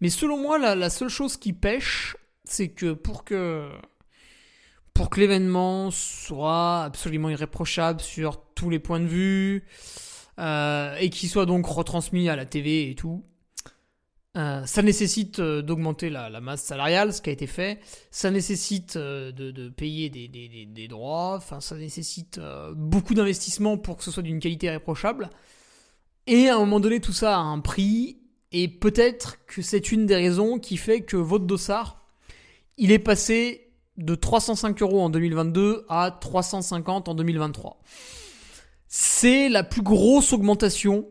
Mais 0.00 0.10
selon 0.10 0.36
moi, 0.36 0.58
la, 0.58 0.90
seule 0.90 1.08
chose 1.08 1.36
qui 1.36 1.52
pêche, 1.52 2.16
c'est 2.44 2.68
que 2.68 2.92
pour 2.92 3.24
que. 3.24 3.68
Pour 4.94 5.10
que 5.10 5.20
l'événement 5.20 5.90
soit 5.90 6.82
absolument 6.82 7.30
irréprochable 7.30 8.00
sur 8.00 8.42
tous 8.54 8.70
les 8.70 8.78
points 8.78 9.00
de 9.00 9.06
vue, 9.06 9.64
euh, 10.38 10.96
et 10.96 11.10
qu'il 11.10 11.28
soit 11.28 11.46
donc 11.46 11.66
retransmis 11.66 12.28
à 12.28 12.36
la 12.36 12.46
TV 12.46 12.90
et 12.90 12.94
tout, 12.94 13.24
Euh, 14.34 14.64
ça 14.64 14.80
nécessite 14.80 15.40
euh, 15.40 15.60
d'augmenter 15.60 16.08
la, 16.08 16.40
masse 16.40 16.62
salariale, 16.62 17.12
ce 17.12 17.20
qui 17.20 17.28
a 17.28 17.34
été 17.34 17.46
fait. 17.46 17.80
Ça 18.10 18.30
nécessite 18.30 18.96
de, 18.96 19.68
payer 19.68 20.08
des, 20.08 20.88
droits. 20.88 21.34
Enfin, 21.36 21.60
ça 21.60 21.76
nécessite 21.76 22.40
beaucoup 22.74 23.12
d'investissements 23.12 23.76
pour 23.76 23.98
que 23.98 24.04
ce 24.04 24.10
soit 24.10 24.22
d'une 24.22 24.40
qualité 24.40 24.70
réprochable. 24.70 25.28
Et 26.26 26.48
à 26.48 26.56
un 26.56 26.60
moment 26.60 26.80
donné, 26.80 27.00
tout 27.00 27.12
ça 27.12 27.36
a 27.36 27.40
un 27.40 27.60
prix. 27.60 28.22
Et 28.52 28.68
peut-être 28.68 29.44
que 29.44 29.60
c'est 29.60 29.92
une 29.92 30.06
des 30.06 30.16
raisons 30.16 30.58
qui 30.58 30.78
fait 30.78 31.02
que 31.02 31.18
votre 31.18 31.44
dossard, 31.44 32.02
il 32.78 32.90
est 32.90 32.98
passé 32.98 33.61
de 33.96 34.14
305 34.14 34.80
euros 34.82 35.02
en 35.02 35.10
2022 35.10 35.84
à 35.88 36.16
350 36.20 37.08
en 37.08 37.14
2023. 37.14 37.80
C'est 38.88 39.48
la 39.48 39.64
plus 39.64 39.82
grosse 39.82 40.32
augmentation 40.32 41.08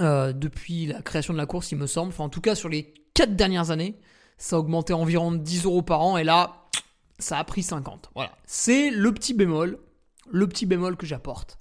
euh, 0.00 0.32
depuis 0.32 0.86
la 0.86 1.02
création 1.02 1.32
de 1.32 1.38
la 1.38 1.46
course, 1.46 1.70
il 1.72 1.78
me 1.78 1.86
semble. 1.86 2.08
Enfin, 2.08 2.24
en 2.24 2.28
tout 2.28 2.40
cas, 2.40 2.54
sur 2.54 2.68
les 2.68 2.94
4 3.14 3.36
dernières 3.36 3.70
années, 3.70 3.98
ça 4.38 4.56
a 4.56 4.58
augmenté 4.58 4.92
environ 4.92 5.32
10 5.32 5.64
euros 5.64 5.82
par 5.82 6.00
an. 6.02 6.16
Et 6.16 6.24
là, 6.24 6.64
ça 7.18 7.38
a 7.38 7.44
pris 7.44 7.62
50. 7.62 8.10
Voilà. 8.14 8.32
C'est 8.44 8.90
le 8.90 9.12
petit 9.12 9.34
bémol, 9.34 9.78
le 10.30 10.48
petit 10.48 10.66
bémol 10.66 10.96
que 10.96 11.06
j'apporte, 11.06 11.58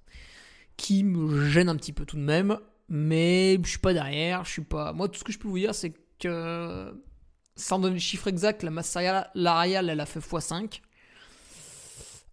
qui 0.78 1.04
me 1.04 1.46
gêne 1.48 1.70
un 1.70 1.76
petit 1.76 1.94
peu 1.94 2.06
tout 2.06 2.18
de 2.18 2.24
même. 2.24 2.58
Mais 2.90 3.60
je 3.64 3.70
suis 3.70 3.80
pas 3.80 3.94
derrière, 3.94 4.46
je. 4.46 4.62
Moi, 4.94 5.08
tout 5.10 5.20
ce 5.20 5.24
que 5.24 5.32
je 5.32 5.40
peux 5.40 5.48
vous 5.48 5.60
dire, 5.60 5.76
c'est 5.76 5.94
que 6.20 6.94
sans 7.56 7.80
donner 7.80 7.96
le 7.96 8.00
chiffre 8.00 8.28
exact, 8.28 8.64
la 8.64 8.72
masse 8.72 8.90
salariale, 8.90 9.90
elle 9.90 10.00
a 10.00 10.06
fait 10.06 10.20
x5. 10.20 10.82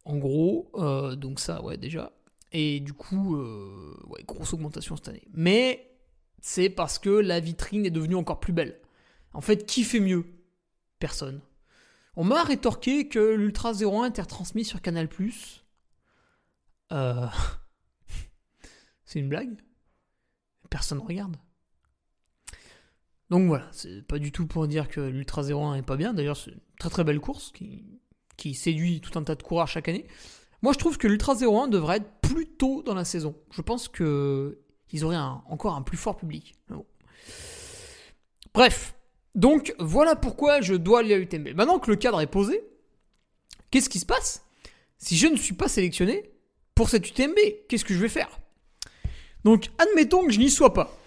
En 0.05 0.17
gros, 0.17 0.71
euh, 0.75 1.15
donc 1.15 1.41
ça, 1.41 1.63
ouais, 1.63 1.77
déjà. 1.77 2.13
Et 2.53 2.81
du 2.81 2.93
coup, 2.93 3.37
euh, 3.37 3.97
ouais, 4.09 4.25
grosse 4.25 4.53
augmentation 4.55 4.97
cette 4.97 5.09
année. 5.09 5.29
Mais 5.33 5.91
c'est 6.41 6.71
parce 6.71 6.99
que 6.99 7.11
la 7.11 7.41
vitrine 7.41 7.87
est 7.87 7.91
devenue 7.91 8.17
encore 8.17 8.41
plus 8.41 8.53
belle. 8.53 8.81
En 9.33 9.41
fait, 9.41 9.67
qui 9.67 9.85
fait 9.85 10.01
mieux? 10.01 10.25
Personne. 10.99 11.41
On 12.17 12.25
m'a 12.25 12.43
rétorqué 12.43 13.09
que 13.09 13.35
l'Ultra 13.35 13.73
01 13.73 14.07
était 14.07 14.23
retransmis 14.23 14.65
sur 14.65 14.83
Canal+. 14.83 15.09
Euh... 16.93 17.27
c'est 19.05 19.21
une 19.21 19.29
blague? 19.29 19.57
Personne 20.71 20.99
ne 20.99 21.05
regarde. 21.05 21.37
Donc 23.31 23.47
voilà, 23.47 23.69
c'est 23.71 24.03
pas 24.07 24.19
du 24.19 24.33
tout 24.33 24.47
pour 24.47 24.67
dire 24.67 24.89
que 24.89 25.01
l'Ultra 25.01 25.43
01 25.43 25.77
est 25.77 25.83
pas 25.83 25.97
bien. 25.97 26.13
D'ailleurs, 26.13 26.37
c'est 26.37 26.51
une 26.51 26.61
très 26.79 26.91
très 26.91 27.05
belle 27.05 27.21
course 27.21 27.53
qui, 27.53 28.55
séduit 28.55 29.01
tout 29.01 29.17
un 29.19 29.23
tas 29.23 29.37
de 29.37 29.43
coureurs 29.43 29.69
chaque 29.69 29.89
année. 29.89 30.07
Moi, 30.63 30.73
je 30.73 30.79
trouve 30.79 30.99
que 30.99 31.07
l'Ultra 31.07 31.35
01 31.35 31.69
devrait 31.69 31.99
être 31.99 32.11
plus 32.23 32.47
tôt 32.47 32.83
dans 32.83 32.95
la 32.95 33.05
saison. 33.05 33.37
Je 33.53 33.63
pense 33.63 33.89
que 33.89 34.59
ils 34.93 35.05
auraient 35.05 35.17
encore 35.17 35.77
un 35.77 35.83
plus 35.83 35.97
fort 35.97 36.17
public. 36.17 36.55
Bref, 38.53 38.97
donc 39.37 39.75
voilà 39.79 40.17
pourquoi 40.17 40.61
je 40.61 40.75
dois 40.75 41.01
aller 41.01 41.15
à 41.15 41.19
l'UTMB. 41.19 41.55
Maintenant 41.55 41.79
que 41.79 41.91
le 41.91 41.97
cadre 41.97 42.21
est 42.21 42.27
posé, 42.27 42.65
qu'est-ce 43.71 43.89
qui 43.89 44.01
se 44.01 44.07
passe 44.07 44.45
si 44.99 45.17
je 45.17 45.29
ne 45.29 45.37
suis 45.37 45.55
pas 45.55 45.69
sélectionné 45.69 46.31
pour 46.75 46.89
cette 46.89 47.09
UTMB 47.09 47.39
Qu'est-ce 47.69 47.85
que 47.85 47.95
je 47.95 48.01
vais 48.01 48.09
faire? 48.09 48.41
Donc 49.45 49.71
admettons 49.79 50.27
que 50.27 50.33
je 50.33 50.41
n'y 50.41 50.51
sois 50.51 50.75
pas. 50.75 51.00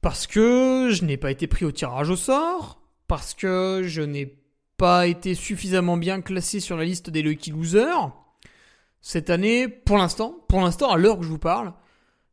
Parce 0.00 0.26
que 0.26 0.90
je 0.90 1.04
n'ai 1.04 1.16
pas 1.16 1.30
été 1.30 1.46
pris 1.46 1.64
au 1.64 1.72
tirage 1.72 2.10
au 2.10 2.16
sort, 2.16 2.80
parce 3.06 3.34
que 3.34 3.82
je 3.84 4.02
n'ai 4.02 4.38
pas 4.76 5.06
été 5.06 5.34
suffisamment 5.34 5.96
bien 5.96 6.20
classé 6.20 6.60
sur 6.60 6.76
la 6.76 6.84
liste 6.84 7.10
des 7.10 7.22
lucky 7.22 7.50
losers. 7.50 8.12
Cette 9.00 9.30
année, 9.30 9.68
pour 9.68 9.96
l'instant, 9.96 10.36
pour 10.48 10.60
l'instant, 10.60 10.90
à 10.90 10.96
l'heure 10.96 11.18
que 11.18 11.24
je 11.24 11.30
vous 11.30 11.38
parle, 11.38 11.72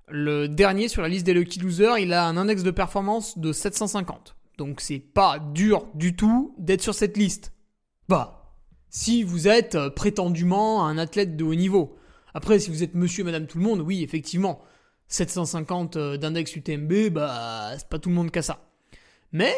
le 0.07 0.47
dernier 0.47 0.87
sur 0.87 1.01
la 1.01 1.07
liste 1.07 1.25
des 1.25 1.33
Lucky 1.33 1.59
Losers, 1.59 1.97
il 1.99 2.13
a 2.13 2.27
un 2.27 2.37
index 2.37 2.63
de 2.63 2.71
performance 2.71 3.37
de 3.37 3.51
750. 3.51 4.35
Donc 4.57 4.81
c'est 4.81 4.99
pas 4.99 5.39
dur 5.39 5.87
du 5.95 6.15
tout 6.15 6.53
d'être 6.57 6.81
sur 6.81 6.93
cette 6.93 7.17
liste. 7.17 7.53
Bah, 8.07 8.53
si 8.89 9.23
vous 9.23 9.47
êtes 9.47 9.75
euh, 9.75 9.89
prétendument 9.89 10.85
un 10.85 10.97
athlète 10.97 11.35
de 11.35 11.43
haut 11.43 11.55
niveau. 11.55 11.97
Après, 12.33 12.59
si 12.59 12.69
vous 12.69 12.83
êtes 12.83 12.95
monsieur 12.95 13.21
et 13.21 13.25
madame 13.25 13.47
tout 13.47 13.57
le 13.57 13.63
monde, 13.63 13.81
oui, 13.81 14.03
effectivement, 14.03 14.61
750 15.07 15.95
euh, 15.95 16.17
d'index 16.17 16.55
UTMB, 16.55 17.09
bah, 17.09 17.73
c'est 17.77 17.87
pas 17.87 17.99
tout 17.99 18.09
le 18.09 18.15
monde 18.15 18.31
qui 18.31 18.39
a 18.39 18.41
ça. 18.41 18.69
Mais, 19.31 19.53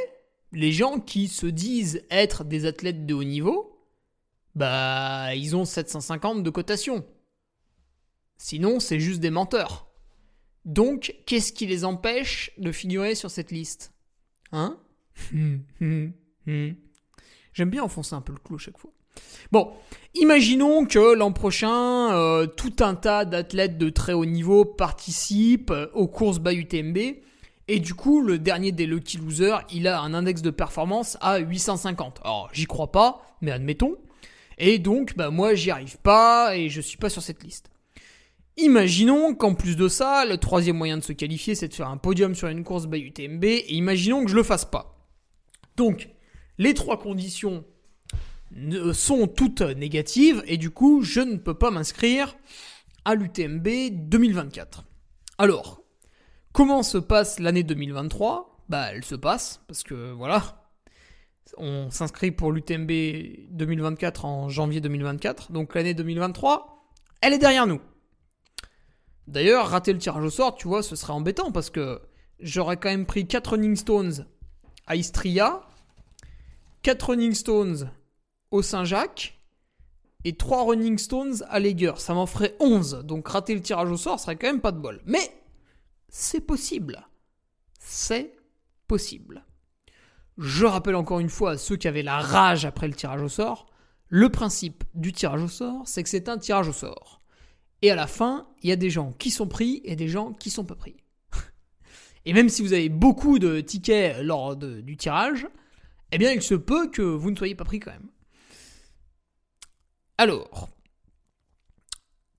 les 0.51 0.71
gens 0.71 0.99
qui 0.99 1.27
se 1.27 1.45
disent 1.45 2.03
être 2.09 2.43
des 2.43 2.65
athlètes 2.65 3.05
de 3.05 3.13
haut 3.13 3.23
niveau, 3.23 3.79
bah, 4.55 5.35
ils 5.35 5.55
ont 5.55 5.65
750 5.65 6.43
de 6.43 6.49
cotation. 6.49 7.05
Sinon, 8.37 8.79
c'est 8.79 8.99
juste 8.99 9.19
des 9.19 9.29
menteurs. 9.29 9.87
Donc, 10.65 11.15
qu'est-ce 11.25 11.53
qui 11.53 11.65
les 11.65 11.85
empêche 11.85 12.51
de 12.57 12.71
figurer 12.71 13.15
sur 13.15 13.31
cette 13.31 13.51
liste? 13.51 13.93
Hein? 14.51 14.79
J'aime 17.53 17.69
bien 17.69 17.83
enfoncer 17.83 18.15
un 18.15 18.21
peu 18.21 18.33
le 18.33 18.39
clou 18.39 18.57
chaque 18.57 18.77
fois. 18.77 18.91
Bon, 19.51 19.71
imaginons 20.15 20.85
que 20.85 21.15
l'an 21.15 21.31
prochain, 21.31 22.13
euh, 22.13 22.47
tout 22.47 22.75
un 22.79 22.95
tas 22.95 23.25
d'athlètes 23.25 23.77
de 23.77 23.89
très 23.89 24.13
haut 24.13 24.25
niveau 24.25 24.65
participent 24.65 25.71
euh, 25.71 25.87
aux 25.93 26.07
courses 26.07 26.39
by 26.39 26.55
UTMB. 26.55 26.97
Et 27.69 27.79
du 27.79 27.93
coup, 27.93 28.21
le 28.21 28.39
dernier 28.39 28.71
des 28.71 28.85
Lucky 28.85 29.17
Losers, 29.17 29.61
il 29.73 29.87
a 29.87 29.99
un 29.99 30.13
index 30.13 30.41
de 30.41 30.51
performance 30.51 31.17
à 31.19 31.39
850. 31.39 32.21
Alors, 32.23 32.49
j'y 32.53 32.65
crois 32.65 32.91
pas, 32.91 33.21
mais 33.41 33.51
admettons. 33.51 33.95
Et 34.57 34.79
donc, 34.79 35.15
bah, 35.17 35.29
moi, 35.29 35.53
j'y 35.53 35.69
arrive 35.69 35.97
pas 35.97 36.55
et 36.55 36.69
je 36.69 36.81
suis 36.81 36.97
pas 36.97 37.09
sur 37.09 37.21
cette 37.21 37.43
liste. 37.43 37.69
Imaginons 38.57 39.35
qu'en 39.35 39.53
plus 39.53 39.75
de 39.75 39.87
ça, 39.87 40.25
le 40.25 40.37
troisième 40.37 40.77
moyen 40.77 40.97
de 40.97 41.03
se 41.03 41.13
qualifier, 41.13 41.53
c'est 41.53 41.67
de 41.67 41.73
faire 41.73 41.89
un 41.89 41.97
podium 41.97 42.33
sur 42.33 42.47
une 42.47 42.63
course 42.63 42.87
by 42.87 42.99
UTMB, 42.99 43.43
et 43.43 43.75
imaginons 43.75 44.23
que 44.23 44.31
je 44.31 44.35
le 44.35 44.41
fasse 44.41 44.65
pas. 44.65 44.97
Donc, 45.75 46.09
les 46.57 46.73
trois 46.73 46.97
conditions 46.97 47.63
sont 48.93 49.27
toutes 49.27 49.61
négatives, 49.61 50.43
et 50.45 50.57
du 50.57 50.69
coup, 50.69 51.01
je 51.01 51.21
ne 51.21 51.37
peux 51.37 51.53
pas 51.53 51.71
m'inscrire 51.71 52.35
à 53.05 53.15
l'UTMB 53.15 53.67
2024. 53.91 54.83
Alors, 55.37 55.81
comment 56.53 56.83
se 56.83 56.97
passe 56.97 57.39
l'année 57.39 57.63
2023 57.63 58.63
Bah, 58.69 58.89
elle 58.91 59.05
se 59.05 59.15
passe, 59.15 59.61
parce 59.67 59.83
que 59.83 60.11
voilà, 60.11 60.67
on 61.57 61.89
s'inscrit 61.91 62.31
pour 62.31 62.51
l'UTMB 62.51 62.91
2024 63.51 64.25
en 64.25 64.49
janvier 64.49 64.81
2024, 64.81 65.51
donc 65.51 65.75
l'année 65.75 65.93
2023, 65.93 66.91
elle 67.21 67.33
est 67.33 67.39
derrière 67.39 67.67
nous. 67.67 67.81
D'ailleurs, 69.27 69.67
rater 69.67 69.91
le 69.91 69.99
tirage 69.99 70.23
au 70.23 70.29
sort, 70.29 70.55
tu 70.55 70.67
vois, 70.67 70.81
ce 70.81 70.95
serait 70.95 71.13
embêtant 71.13 71.51
parce 71.51 71.69
que 71.69 72.01
j'aurais 72.39 72.77
quand 72.77 72.89
même 72.89 73.05
pris 73.05 73.27
4 73.27 73.51
Running 73.51 73.75
Stones 73.75 74.25
à 74.85 74.95
Istria, 74.95 75.61
4 76.83 77.09
Running 77.09 77.33
Stones 77.33 77.91
au 78.51 78.61
Saint-Jacques 78.61 79.39
et 80.23 80.35
3 80.35 80.63
Running 80.63 80.97
Stones 80.97 81.43
à 81.49 81.59
Leger. 81.59 81.93
Ça 81.97 82.13
m'en 82.13 82.25
ferait 82.25 82.55
11. 82.59 83.03
Donc 83.05 83.27
rater 83.27 83.53
le 83.53 83.61
tirage 83.61 83.89
au 83.89 83.97
sort 83.97 84.19
serait 84.19 84.35
quand 84.35 84.47
même 84.47 84.61
pas 84.61 84.71
de 84.71 84.79
bol. 84.79 85.01
Mais 85.05 85.31
c'est 86.09 86.41
possible. 86.41 87.07
C'est 87.79 88.35
possible. 88.87 89.45
Je 90.37 90.65
rappelle 90.65 90.95
encore 90.95 91.19
une 91.19 91.29
fois 91.29 91.51
à 91.51 91.57
ceux 91.57 91.77
qui 91.77 91.87
avaient 91.87 92.03
la 92.03 92.19
rage 92.19 92.65
après 92.65 92.87
le 92.87 92.93
tirage 92.93 93.21
au 93.21 93.29
sort, 93.29 93.67
le 94.09 94.29
principe 94.29 94.83
du 94.93 95.11
tirage 95.11 95.41
au 95.41 95.47
sort, 95.47 95.83
c'est 95.85 96.03
que 96.03 96.09
c'est 96.09 96.29
un 96.29 96.37
tirage 96.37 96.67
au 96.67 96.73
sort. 96.73 97.21
Et 97.81 97.91
à 97.91 97.95
la 97.95 98.07
fin, 98.07 98.47
il 98.63 98.69
y 98.69 98.71
a 98.71 98.75
des 98.75 98.89
gens 98.89 99.13
qui 99.13 99.31
sont 99.31 99.47
pris 99.47 99.81
et 99.83 99.95
des 99.95 100.07
gens 100.07 100.33
qui 100.33 100.49
sont 100.49 100.65
pas 100.65 100.75
pris. 100.75 100.97
et 102.25 102.33
même 102.33 102.49
si 102.49 102.61
vous 102.61 102.73
avez 102.73 102.89
beaucoup 102.89 103.39
de 103.39 103.61
tickets 103.61 104.21
lors 104.21 104.55
du 104.55 104.95
tirage, 104.97 105.47
eh 106.11 106.17
bien 106.17 106.31
il 106.31 106.41
se 106.41 106.55
peut 106.55 106.89
que 106.89 107.01
vous 107.01 107.31
ne 107.31 107.35
soyez 107.35 107.55
pas 107.55 107.65
pris 107.65 107.79
quand 107.79 107.91
même. 107.91 108.09
Alors, 110.19 110.69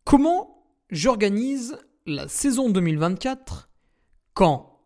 comment 0.03 0.65
j'organise 0.91 1.79
la 2.07 2.27
saison 2.27 2.71
2024 2.71 3.71
quand, 4.35 4.81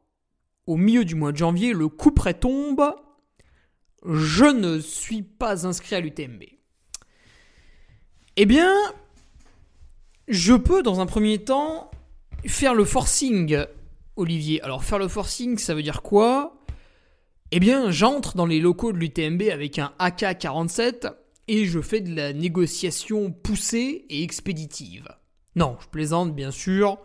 au 0.66 0.76
milieu 0.76 1.07
du 1.07 1.14
mois 1.14 1.33
de 1.33 1.38
janvier, 1.38 1.72
le 1.72 1.88
coup 1.88 2.11
près 2.11 2.35
tombe, 2.35 2.94
je 4.05 4.44
ne 4.44 4.78
suis 4.78 5.22
pas 5.22 5.66
inscrit 5.66 5.94
à 5.94 6.00
l'UTMB 6.00 6.42
Eh 8.37 8.44
bien, 8.44 8.74
je 10.28 10.52
peux, 10.52 10.83
dans 10.83 11.00
un 11.00 11.07
premier 11.07 11.38
temps, 11.38 11.90
faire 12.46 12.74
le 12.74 12.85
forcing, 12.85 13.64
Olivier. 14.16 14.61
Alors, 14.61 14.85
faire 14.85 14.98
le 14.98 15.09
forcing, 15.09 15.57
ça 15.57 15.74
veut 15.74 15.83
dire 15.83 16.02
quoi? 16.02 16.62
Eh 17.52 17.61
bien, 17.61 17.90
j'entre 17.90 18.37
dans 18.37 18.46
les 18.46 18.61
locaux 18.61 18.92
de 18.92 18.98
l'UTMB 18.98 19.44
avec 19.50 19.78
un 19.78 19.94
AK-47 19.98 21.22
et 21.48 21.66
je 21.66 21.81
fais 21.81 22.00
de 22.00 22.14
la 22.14 22.33
négociation 22.33 23.33
poussée 23.33 24.07
et 24.09 24.22
expéditive. 24.22 25.09
Non, 25.57 25.76
je 25.81 25.88
plaisante, 25.88 26.35
bien 26.35 26.50
sûr. 26.50 26.98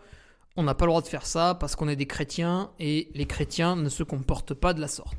On 0.56 0.62
n'a 0.62 0.74
pas 0.74 0.86
le 0.86 0.90
droit 0.90 1.02
de 1.02 1.06
faire 1.06 1.26
ça 1.26 1.54
parce 1.54 1.76
qu'on 1.76 1.88
est 1.88 1.96
des 1.96 2.06
chrétiens 2.06 2.72
et 2.78 3.10
les 3.14 3.26
chrétiens 3.26 3.76
ne 3.76 3.88
se 3.88 4.02
comportent 4.02 4.54
pas 4.54 4.74
de 4.74 4.80
la 4.80 4.88
sorte. 4.88 5.18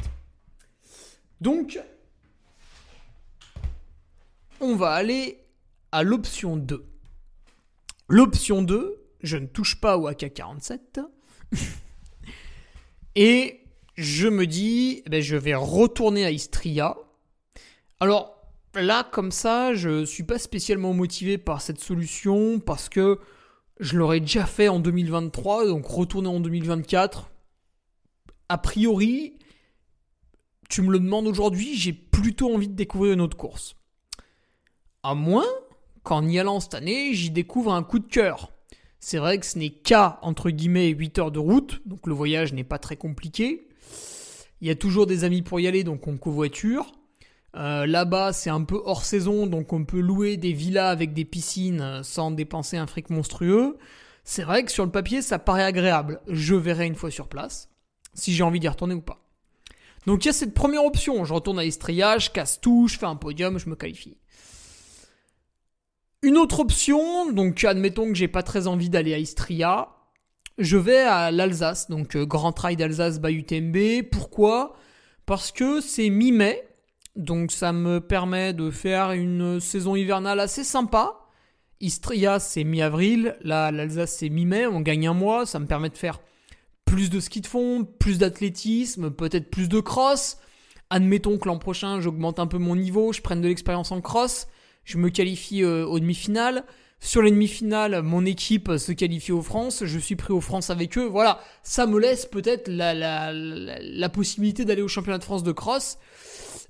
Donc, 1.41 1.79
on 4.60 4.75
va 4.75 4.91
aller 4.91 5.45
à 5.91 6.03
l'option 6.03 6.58
2. 6.58 6.86
L'option 8.10 8.62
2, 8.62 9.01
je 9.21 9.38
ne 9.38 9.45
touche 9.45 9.79
pas 9.79 9.97
au 9.97 10.08
AK-47. 10.08 10.79
et 13.15 13.62
je 13.95 14.27
me 14.27 14.47
dis, 14.47 15.03
eh 15.05 15.10
ben, 15.10 15.21
je 15.21 15.36
vais 15.36 15.55
retourner 15.55 16.25
à 16.25 16.32
Istria. 16.32 16.97
Alors 17.99 18.38
là, 18.75 19.03
comme 19.03 19.32
ça, 19.32 19.73
je 19.73 20.05
suis 20.05 20.23
pas 20.23 20.39
spécialement 20.39 20.93
motivé 20.93 21.38
par 21.38 21.62
cette 21.62 21.79
solution 21.79 22.60
parce 22.60 22.89
que 22.89 23.19
je 23.79 23.97
l'aurais 23.97 24.19
déjà 24.19 24.45
fait 24.45 24.67
en 24.67 24.79
2023, 24.79 25.67
donc 25.67 25.86
retourner 25.86 26.27
en 26.27 26.39
2024. 26.39 27.29
A 28.49 28.58
priori, 28.58 29.38
tu 30.69 30.82
me 30.82 30.91
le 30.91 30.99
demandes 30.99 31.27
aujourd'hui, 31.27 31.75
j'ai 31.75 31.93
plutôt 31.93 32.53
envie 32.53 32.67
de 32.67 32.75
découvrir 32.75 33.13
une 33.13 33.21
autre 33.21 33.38
course. 33.38 33.75
À 35.03 35.15
moins 35.15 35.47
qu'en 36.03 36.27
y 36.27 36.38
allant 36.39 36.60
cette 36.60 36.73
année, 36.73 37.13
j'y 37.13 37.32
découvre 37.32 37.73
un 37.73 37.84
coup 37.84 37.99
de 37.99 38.08
cœur. 38.08 38.51
C'est 38.99 39.17
vrai 39.17 39.39
que 39.39 39.45
ce 39.45 39.58
n'est 39.58 39.69
qu'à, 39.69 40.19
entre 40.21 40.49
guillemets, 40.49 40.89
8 40.89 41.19
heures 41.19 41.32
de 41.32 41.39
route, 41.39 41.82
donc 41.86 42.05
le 42.05 42.13
voyage 42.13 42.53
n'est 42.53 42.65
pas 42.65 42.79
très 42.79 42.97
compliqué. 42.97 43.67
Il 44.62 44.67
y 44.67 44.71
a 44.71 44.75
toujours 44.75 45.08
des 45.08 45.23
amis 45.23 45.41
pour 45.41 45.60
y 45.60 45.67
aller, 45.67 45.86
donc 45.86 46.05
on 46.08 46.17
covoiture. 46.17 46.91
Euh, 47.56 47.86
Là-bas, 47.86 48.34
c'est 48.34 48.50
un 48.50 48.64
peu 48.64 48.82
hors 48.86 49.04
saison, 49.04 49.48
donc 49.48 49.74
on 49.74 49.86
peut 49.86 50.00
louer 50.00 50.38
des 50.38 50.54
villas 50.54 50.90
avec 50.90 51.14
des 51.14 51.26
piscines 51.26 51.82
euh, 51.82 52.04
sans 52.04 52.32
dépenser 52.32 52.78
un 52.78 52.88
fric 52.88 53.10
monstrueux. 53.10 53.78
C'est 54.24 54.44
vrai 54.44 54.64
que 54.64 54.72
sur 54.72 54.86
le 54.86 54.92
papier, 54.92 55.22
ça 55.22 55.40
paraît 55.40 55.64
agréable. 55.64 56.22
Je 56.28 56.56
verrai 56.56 56.86
une 56.86 56.96
fois 56.96 57.10
sur 57.10 57.28
place, 57.28 57.70
si 58.14 58.34
j'ai 58.34 58.44
envie 58.44 58.60
d'y 58.60 58.68
retourner 58.68 58.94
ou 58.94 59.02
pas. 59.02 59.26
Donc 60.06 60.24
il 60.24 60.28
y 60.28 60.30
a 60.30 60.34
cette 60.34 60.54
première 60.54 60.86
option. 60.86 61.26
Je 61.26 61.34
retourne 61.34 61.60
à 61.60 61.66
Istria, 61.66 62.18
je 62.20 62.30
casse 62.30 62.62
tout, 62.62 62.88
je 62.88 62.98
fais 62.98 63.06
un 63.06 63.16
podium, 63.16 63.58
je 63.58 63.70
me 63.70 63.76
qualifie. 63.76 64.18
Une 66.22 66.38
autre 66.38 66.60
option, 66.60 67.32
donc 67.32 67.64
admettons 67.64 68.08
que 68.08 68.14
j'ai 68.14 68.28
pas 68.28 68.44
très 68.44 68.68
envie 68.68 68.90
d'aller 68.90 69.14
à 69.14 69.18
Istria, 69.18 69.90
je 70.58 70.78
vais 70.78 71.00
à 71.00 71.32
l'Alsace, 71.32 71.90
donc 71.90 72.16
euh, 72.16 72.26
Grand 72.26 72.52
Trail 72.52 72.76
d'Alsace 72.76 73.22
by 73.22 73.34
UTMB. 73.34 74.10
Pourquoi? 74.12 74.76
Parce 75.26 75.52
que 75.52 75.80
c'est 75.80 76.10
mi-mai, 76.10 76.68
donc 77.15 77.52
ça 77.52 77.72
me 77.72 78.00
permet 78.00 78.54
de 78.54 78.72
faire 78.72 79.12
une 79.12 79.60
saison 79.60 79.95
hivernale 79.95 80.39
assez 80.39 80.63
sympa. 80.63 81.15
Istria 81.82 82.39
c'est 82.39 82.63
mi-avril, 82.63 83.38
là 83.41 83.72
l'Alsace 83.72 84.17
c'est 84.17 84.30
mi-mai, 84.30 84.67
on 84.67 84.82
gagne 84.82 85.08
un 85.08 85.13
mois, 85.13 85.45
ça 85.45 85.60
me 85.60 85.65
permet 85.65 85.89
de 85.89 85.98
faire 85.98 86.19
plus 86.86 87.10
de 87.10 87.19
ski 87.19 87.41
de 87.41 87.48
fond, 87.48 87.86
plus 88.00 88.17
d'athlétisme, 88.17 89.12
peut-être 89.12 89.50
plus 89.50 89.69
de 89.69 89.80
cross. 89.80 90.38
Admettons 90.89 91.38
que 91.38 91.48
l'an 91.48 91.60
prochain 91.60 92.02
j'augmente 92.02 92.39
un 92.39 92.48
peu 92.48 92.58
mon 92.58 92.76
niveau, 92.76 93.13
je 93.13 93.22
prenne 93.22 93.41
de 93.41 93.48
l'expérience 93.48 93.91
en 93.91 94.02
cross, 94.02 94.48
je 94.84 94.98
me 94.98 95.10
qualifie 95.10 95.63
euh, 95.63 95.86
aux 95.86 96.00
demi-finales. 96.00 96.65
Sur 97.02 97.22
les 97.22 97.32
demi-finales, 97.32 98.02
mon 98.02 98.26
équipe 98.26 98.74
se 98.78 98.91
qualifie 98.91 99.32
aux 99.32 99.41
France, 99.41 99.86
je 99.86 100.00
suis 100.00 100.17
pris 100.17 100.34
aux 100.34 100.41
France 100.41 100.69
avec 100.69 100.98
eux. 100.98 101.06
Voilà, 101.06 101.39
ça 101.63 101.88
me 101.88 101.98
laisse 101.98 102.26
peut-être 102.26 102.67
la, 102.67 104.10
possibilité 104.10 104.65
d'aller 104.65 104.82
au 104.82 104.89
championnat 104.89 105.17
de 105.17 105.24
France 105.24 105.43
de 105.43 105.54
cross. 105.54 105.98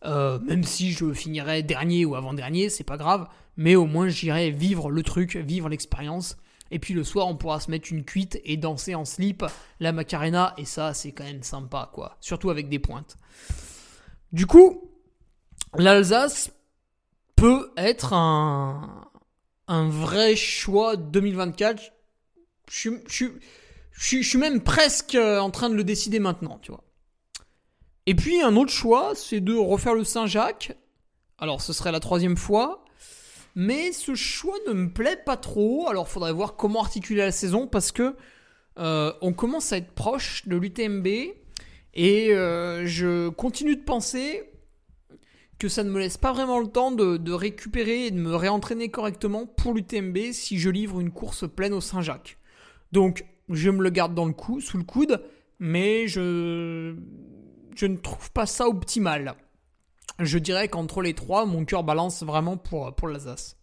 Euh, 0.03 0.39
même 0.39 0.63
si 0.63 0.91
je 0.91 1.13
finirais 1.13 1.63
dernier 1.63 2.05
ou 2.05 2.15
avant-dernier, 2.15 2.69
c'est 2.69 2.83
pas 2.83 2.97
grave. 2.97 3.27
Mais 3.57 3.75
au 3.75 3.85
moins 3.85 4.07
j'irai 4.07 4.51
vivre 4.51 4.91
le 4.91 5.03
truc, 5.03 5.35
vivre 5.35 5.69
l'expérience. 5.69 6.37
Et 6.71 6.79
puis 6.79 6.93
le 6.93 7.03
soir, 7.03 7.27
on 7.27 7.35
pourra 7.35 7.59
se 7.59 7.71
mettre 7.71 7.91
une 7.91 8.03
cuite 8.03 8.39
et 8.43 8.57
danser 8.57 8.95
en 8.95 9.05
slip 9.05 9.43
la 9.79 9.91
Macarena. 9.91 10.53
Et 10.57 10.65
ça, 10.65 10.93
c'est 10.93 11.11
quand 11.11 11.23
même 11.23 11.43
sympa, 11.43 11.89
quoi. 11.93 12.17
Surtout 12.21 12.51
avec 12.51 12.69
des 12.69 12.79
pointes. 12.79 13.17
Du 14.31 14.45
coup, 14.45 14.91
l'Alsace 15.75 16.51
peut 17.35 17.71
être 17.77 18.13
un, 18.13 19.09
un 19.69 19.87
vrai 19.87 20.35
choix 20.35 20.97
2024. 20.97 21.81
Je, 22.69 22.91
suis 23.91 24.37
même 24.37 24.61
presque 24.61 25.15
en 25.15 25.49
train 25.49 25.69
de 25.69 25.75
le 25.75 25.83
décider 25.83 26.19
maintenant, 26.19 26.59
tu 26.61 26.71
vois. 26.71 26.83
Et 28.09 28.15
puis 28.15 28.41
un 28.41 28.55
autre 28.55 28.71
choix, 28.71 29.11
c'est 29.13 29.39
de 29.39 29.53
refaire 29.53 29.93
le 29.93 30.03
Saint-Jacques. 30.03 30.75
Alors 31.37 31.61
ce 31.61 31.73
serait 31.73 31.91
la 31.91 31.99
troisième 31.99 32.37
fois. 32.37 32.83
Mais 33.53 33.91
ce 33.91 34.15
choix 34.15 34.55
ne 34.67 34.73
me 34.73 34.89
plaît 34.89 35.21
pas 35.23 35.37
trop. 35.37 35.87
Alors 35.89 36.07
faudrait 36.07 36.33
voir 36.33 36.55
comment 36.55 36.81
articuler 36.81 37.21
la 37.21 37.31
saison 37.31 37.67
parce 37.67 37.91
que 37.91 38.15
euh, 38.79 39.13
on 39.21 39.31
commence 39.31 39.71
à 39.73 39.77
être 39.77 39.91
proche 39.91 40.47
de 40.47 40.57
l'UTMB. 40.57 41.05
Et 41.93 42.33
euh, 42.33 42.87
je 42.87 43.29
continue 43.29 43.75
de 43.75 43.83
penser 43.83 44.41
que 45.59 45.67
ça 45.67 45.83
ne 45.83 45.91
me 45.91 45.99
laisse 45.99 46.17
pas 46.17 46.33
vraiment 46.33 46.57
le 46.57 46.67
temps 46.67 46.91
de, 46.91 47.31
récupérer 47.31 48.07
et 48.07 48.11
de 48.11 48.17
me 48.17 48.33
réentraîner 48.33 48.89
correctement 48.89 49.45
pour 49.45 49.75
l'UTMB 49.75 50.31
si 50.31 50.57
je 50.57 50.71
livre 50.71 50.99
une 50.99 51.11
course 51.11 51.47
pleine 51.47 51.73
au 51.73 51.81
Saint-Jacques. 51.81 52.39
Donc, 52.91 53.23
je 53.49 53.69
me 53.69 53.83
le 53.83 53.91
garde 53.91 54.15
dans 54.15 54.25
le 54.25 54.33
cou, 54.33 54.61
sous 54.61 54.79
le 54.79 54.83
coude, 54.83 55.21
mais 55.59 56.07
je, 56.07 56.95
je 57.79 57.85
ne 57.85 57.95
trouve 57.95 58.29
pas 58.31 58.45
ça 58.45 58.67
optimal. 58.67 59.35
Je 60.19 60.37
dirais 60.37 60.67
qu'entre 60.67 61.01
les 61.01 61.13
trois, 61.13 61.45
mon 61.45 61.63
cœur 61.63 61.85
balance 61.85 62.23
vraiment 62.23 62.57
pour, 62.57 62.93
pour 62.93 63.07
l'Alsace. 63.07 63.55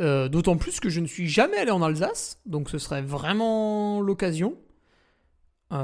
Euh, 0.00 0.28
d'autant 0.28 0.58
plus 0.58 0.80
que 0.80 0.90
je 0.90 1.00
ne 1.00 1.06
suis 1.06 1.26
jamais 1.26 1.56
allé 1.56 1.70
en 1.70 1.80
Alsace, 1.80 2.38
donc 2.44 2.68
ce 2.68 2.76
serait 2.76 3.00
vraiment 3.00 4.02
l'occasion. 4.02 4.58
Euh... 5.72 5.78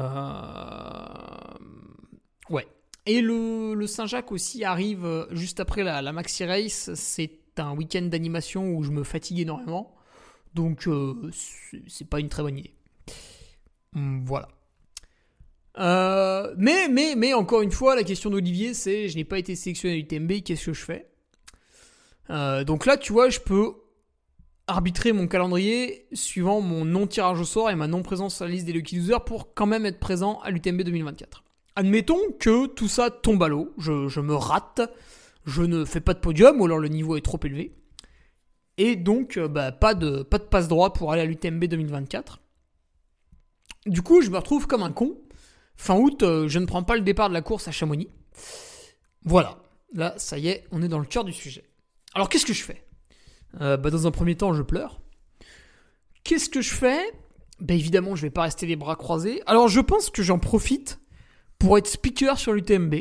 Ouais, 2.51 2.66
et 3.07 3.23
le, 3.23 3.87
Saint-Jacques 3.87 4.31
aussi 4.31 4.64
arrive 4.64 5.07
euh, 5.07 5.25
juste 5.31 5.59
après 5.59 5.83
la, 5.83 6.12
Maxi 6.12 6.45
Race. 6.45 6.90
C'est 6.95 7.40
un 7.57 7.75
week-end 7.75 8.03
d'animation 8.03 8.75
où 8.75 8.83
je 8.83 8.90
me 8.90 9.05
fatigue 9.05 9.40
énormément. 9.40 9.95
Donc, 10.53 10.87
euh, 10.87 11.31
c'est 11.88 12.07
pas 12.07 12.21
une 12.21 12.29
très 12.29 12.42
bonne 12.42 12.59
idée. 12.59 12.75
Voilà. 13.95 14.49
Euh, 15.78 16.54
mais, 16.58 16.88
mais, 16.88 17.14
mais, 17.16 17.35
encore 17.35 17.62
une 17.62 17.70
fois, 17.70 17.96
la 17.96 18.04
question 18.04 18.30
d'Olivier, 18.30 18.74
c'est 18.74 19.08
je 19.08 19.16
n'ai 19.16 19.24
pas 19.24 19.38
été 19.38 19.54
sélectionné 19.54 19.94
à 19.94 19.96
l'UTMB, 19.96 20.42
qu'est-ce 20.44 20.66
que 20.66 20.72
je 20.72 20.85
fais? 20.85 21.08
Donc 22.64 22.87
là, 22.87 22.96
tu 22.96 23.12
vois, 23.12 23.28
je 23.28 23.40
peux 23.40 23.74
arbitrer 24.66 25.12
mon 25.12 25.26
calendrier 25.26 26.06
suivant 26.12 26.61
mon 26.61 26.85
non-tirage 26.85 27.40
au 27.40 27.44
sort 27.44 27.70
et 27.70 27.74
ma 27.74 27.87
non-présence 27.87 28.37
sur 28.37 28.44
la 28.44 28.50
liste 28.50 28.66
des 28.66 28.72
Lucky 28.72 28.96
Losers 28.96 29.24
pour 29.24 29.54
quand 29.54 29.66
même 29.66 29.87
être 29.87 29.98
présent 29.98 30.40
à 30.40 30.50
l'UTMB 30.50 30.82
2024. 30.82 31.44
Admettons 31.74 32.20
que 32.38 32.66
tout 32.66 32.88
ça 32.88 33.11
tombe 33.11 33.42
à 33.42 33.48
l'eau, 33.48 33.72
je, 33.78 34.20
me 34.20 34.35
rate, 34.35 34.82
je 35.46 35.62
ne 35.62 35.85
fais 35.85 36.00
pas 36.00 36.14
de 36.14 36.20
podium 36.20 36.61
ou 36.61 36.66
alors 36.66 36.78
le 36.78 36.88
niveau 36.88 37.16
est 37.16 37.22
trop 37.22 37.40
élevé. 37.42 37.74
Et 38.78 38.96
donc, 38.96 39.37
euh, 39.37 39.48
bah, 39.48 39.72
pas, 39.72 39.94
de, 39.94 40.22
pas 40.22 40.38
de 40.38 40.44
passe 40.44 40.68
droit 40.68 40.92
pour 40.92 41.12
aller 41.12 41.22
à 41.22 41.26
l'UTMB 41.26 41.64
2024. 41.64 42.40
Du 43.87 44.02
coup, 44.02 44.22
je 44.22 44.30
me 44.30 44.37
retrouve 44.37 44.66
comme 44.66 44.82
un 44.82 44.92
con. 44.92 45.16
Fin 45.76 45.96
août, 45.96 46.22
euh, 46.22 46.48
je 46.48 46.58
ne 46.58 46.66
prends 46.66 46.82
pas 46.82 46.96
le 46.96 47.02
départ 47.02 47.28
de 47.28 47.35
la 47.35 47.42
course 47.42 47.68
à 47.68 47.72
Chamonix. 47.72 48.08
Voilà, 49.24 49.58
là, 49.94 50.14
ça 50.16 50.38
y 50.38 50.48
est, 50.48 50.64
on 50.70 50.82
est 50.82 50.88
dans 50.88 50.98
le 50.98 51.06
cœur 51.06 51.24
du 51.24 51.32
sujet. 51.32 51.64
Alors, 52.14 52.28
qu'est-ce 52.28 52.46
que 52.46 52.52
je 52.52 52.62
fais? 52.62 52.85
Euh, 53.61 53.76
bah, 53.76 53.90
Dans 53.90 54.06
un 54.06 54.11
premier 54.11 54.37
temps, 54.37 54.52
je 54.54 54.62
pleure. 54.62 55.00
Qu'est-ce 56.24 56.48
que 56.48 56.61
je 56.61 56.72
fais? 56.72 57.00
Bah, 57.61 57.74
Évidemment, 57.74 58.14
je 58.16 58.22
vais 58.22 58.30
pas 58.30 58.42
rester 58.42 58.66
les 58.66 58.76
bras 58.76 58.96
croisés. 58.96 59.42
Alors, 59.46 59.68
je 59.68 59.80
pense 59.80 60.11
que 60.11 60.22
j'en 60.22 60.38
profite 60.38 61.00
pour 61.62 61.78
être 61.78 61.87
speaker 61.87 62.38
sur 62.38 62.52
l'UTMB, 62.52 62.94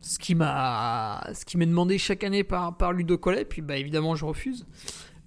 ce 0.00 0.18
qui 0.18 0.34
m'a 0.34 1.22
m'est 1.54 1.66
demandé 1.66 1.98
chaque 1.98 2.24
année 2.24 2.42
par 2.42 2.76
par 2.76 2.92
Ludo 2.92 3.16
Collet, 3.16 3.44
puis 3.44 3.62
bah 3.62 3.76
évidemment 3.76 4.16
je 4.16 4.24
refuse. 4.24 4.66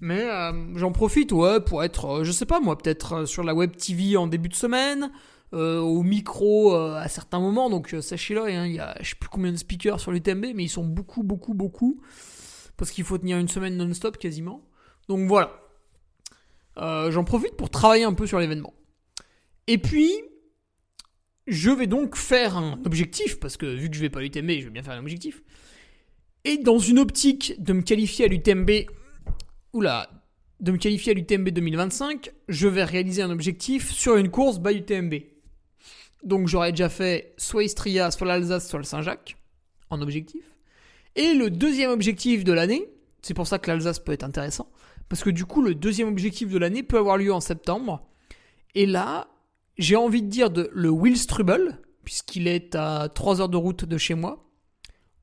Mais 0.02 0.22
euh, 0.22 0.52
j'en 0.76 0.92
profite 0.92 1.32
ouais 1.32 1.62
pour 1.62 1.84
être 1.84 2.06
euh, 2.06 2.24
je 2.26 2.32
sais 2.34 2.46
pas 2.46 2.60
moi 2.60 2.78
peut-être 2.78 3.26
sur 3.26 3.44
la 3.44 3.54
web 3.54 3.76
TV 3.78 4.18
en 4.18 4.28
début 4.28 4.50
de 4.50 4.56
semaine, 4.56 5.10
au 5.52 6.04
micro 6.04 6.74
à 6.74 7.08
certains 7.08 7.40
moments. 7.40 7.70
Donc 7.70 7.96
sachez-le, 8.00 8.46
hein, 8.46 8.66
il 8.66 8.76
y 8.76 8.80
a 8.80 8.96
je 9.02 9.10
sais 9.10 9.16
plus 9.16 9.30
combien 9.30 9.52
de 9.52 9.58
speakers 9.58 10.00
sur 10.00 10.12
l'UTMB, 10.12 10.48
mais 10.56 10.64
ils 10.64 10.70
sont 10.70 10.86
beaucoup 10.86 11.24
beaucoup 11.24 11.54
beaucoup 11.54 12.02
parce 12.78 12.92
qu'il 12.92 13.04
faut 13.04 13.18
tenir 13.18 13.38
une 13.38 13.48
semaine 13.48 13.78
non-stop 13.78 14.18
quasiment. 14.18 14.68
Donc 15.08 15.28
voilà. 15.28 15.52
j'en 16.78 17.24
profite 17.24 17.56
pour 17.56 17.70
travailler 17.70 18.04
un 18.04 18.14
peu 18.14 18.28
sur 18.28 18.40
l'événement. 18.40 18.74
Et 19.68 19.78
puis, 19.78 20.12
je 21.48 21.70
vais 21.70 21.88
donc 21.88 22.16
faire 22.16 22.58
un 22.58 22.80
objectif, 22.86 23.40
parce 23.40 23.58
que 23.58 23.66
vu 23.66 23.90
que 23.90 23.96
je 23.96 24.02
vais 24.02 24.10
pas 24.10 24.20
à 24.20 24.24
l'UTMB, 24.24 24.50
je 24.52 24.66
vais 24.66 24.70
bien 24.70 24.84
faire 24.84 24.94
un 24.94 25.00
objectif. 25.00 25.44
Et 26.44 26.58
dans 26.58 26.80
une 26.80 27.00
optique 27.00 27.56
de 27.60 27.74
me 27.74 27.82
qualifier 27.82 28.26
à 28.26 28.28
l'UTMB, 28.28 28.72
oula, 29.74 30.10
de 30.60 30.72
me 30.72 30.78
qualifier 30.78 31.12
à 31.12 31.16
l'UTMB 31.16 31.50
2025, 31.50 32.32
je 32.48 32.68
vais 32.68 32.84
réaliser 32.84 33.22
un 33.22 33.30
objectif 33.30 33.92
sur 33.92 34.16
une 34.16 34.30
course 34.30 34.60
by 34.60 34.78
UTMB. 34.78 35.14
Donc 36.24 36.48
j'aurais 36.48 36.72
déjà 36.72 36.90
fait 36.90 37.34
soit 37.38 37.64
Istria, 37.64 38.12
soit 38.12 38.28
l'Alsace, 38.28 38.70
soit 38.70 38.80
le 38.80 38.86
Saint-Jacques, 38.86 39.38
en 39.90 40.02
objectif. 40.02 40.44
Et 41.16 41.34
le 41.34 41.50
deuxième 41.50 41.92
objectif 41.92 42.44
de 42.44 42.54
l'année, 42.54 42.88
c'est 43.22 43.34
pour 43.34 43.48
ça 43.48 43.60
que 43.60 43.70
l'Alsace 43.70 44.00
peut 44.00 44.12
être 44.12 44.24
intéressant, 44.24 44.72
parce 45.10 45.24
que 45.24 45.30
du 45.30 45.46
coup 45.46 45.62
le 45.62 45.76
deuxième 45.76 46.08
objectif 46.08 46.50
de 46.50 46.58
l'année 46.58 46.84
peut 46.84 46.98
avoir 46.98 47.18
lieu 47.18 47.34
en 47.34 47.42
septembre. 47.42 48.08
Et 48.76 48.86
là, 48.86 49.28
j'ai 49.78 49.96
envie 49.96 50.22
de 50.22 50.28
dire 50.28 50.50
le 50.72 50.90
Wilstrubel, 50.90 51.80
puisqu'il 52.04 52.48
est 52.48 52.76
à 52.76 53.10
3 53.10 53.42
heures 53.42 53.50
de 53.50 53.58
route 53.58 53.86
de 53.86 53.98
chez 53.98 54.14
moi, 54.14 54.48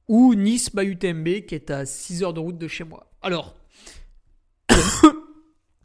ou 0.08 0.34
Nice 0.34 0.74
by 0.74 0.84
UTMB, 0.84 1.46
qui 1.46 1.54
est 1.54 1.70
à 1.70 1.86
6 1.86 2.22
heures 2.22 2.34
de 2.34 2.40
route 2.40 2.58
de 2.58 2.68
chez 2.68 2.84
moi. 2.84 3.10
Alors, 3.22 3.54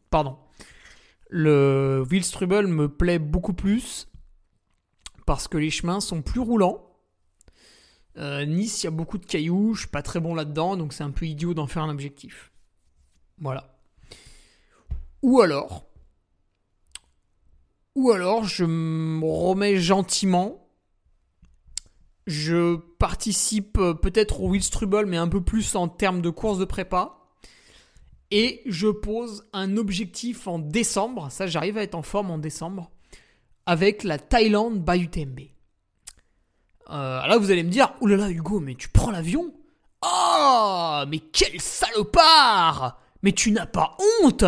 pardon, 0.10 0.38
le 1.30 2.04
Wilstrubel 2.10 2.68
me 2.68 2.90
plaît 2.90 3.20
beaucoup 3.20 3.54
plus, 3.54 4.08
parce 5.26 5.48
que 5.48 5.58
les 5.58 5.70
chemins 5.72 6.02
sont 6.02 6.22
plus 6.22 6.40
roulants, 6.42 6.90
Euh, 8.18 8.46
nice, 8.46 8.84
il 8.84 8.86
y 8.86 8.88
a 8.88 8.92
beaucoup 8.92 9.18
de 9.18 9.26
cailloux, 9.26 9.74
je 9.74 9.82
suis 9.82 9.90
pas 9.90 10.04
très 10.04 10.20
bon 10.20 10.36
là-dedans, 10.36 10.78
donc 10.78 10.94
c'est 10.94 11.04
un 11.04 11.10
peu 11.10 11.26
idiot 11.26 11.56
d'en 11.56 11.66
faire 11.66 11.84
un 11.84 11.90
objectif. 11.90 12.52
Voilà. 13.40 13.76
Ou 15.24 15.42
alors, 15.42 15.88
ou 17.96 18.12
alors 18.12 18.44
je 18.44 18.66
me 18.66 19.26
remets 19.26 19.78
gentiment, 19.78 20.70
je 22.28 22.76
participe 22.76 23.78
euh, 23.80 23.94
peut-être 23.96 24.42
au 24.42 24.60
Strubble, 24.60 25.08
mais 25.08 25.18
un 25.18 25.28
peu 25.28 25.42
plus 25.42 25.76
en 25.76 25.88
termes 25.88 26.22
de 26.22 26.30
course 26.30 26.60
de 26.60 26.66
prépa. 26.66 27.18
Et 28.30 28.62
je 28.66 28.90
pose 28.90 29.48
un 29.54 29.78
objectif 29.78 30.48
en 30.48 30.60
décembre, 30.60 31.32
ça 31.32 31.48
j'arrive 31.48 31.78
à 31.78 31.84
être 31.84 31.96
en 31.96 32.04
forme 32.04 32.32
en 32.32 32.38
décembre, 32.38 32.92
avec 33.66 34.04
la 34.04 34.18
Thaïlande 34.20 34.84
by 34.84 35.00
UTMB. 35.00 35.40
Euh, 36.90 37.26
là 37.26 37.38
vous 37.38 37.52
allez 37.52 37.64
me 37.64 37.70
dire, 37.70 37.94
oulala 38.02 38.30
Hugo, 38.30 38.60
mais 38.60 38.76
tu 38.76 38.90
prends 38.90 39.12
l'avion? 39.12 39.54
Oh, 40.06 41.04
mais 41.08 41.20
quel 41.20 41.60
salopard 41.62 43.00
Mais 43.22 43.32
tu 43.32 43.52
n'as 43.52 43.66
pas 43.66 43.98
honte 44.22 44.44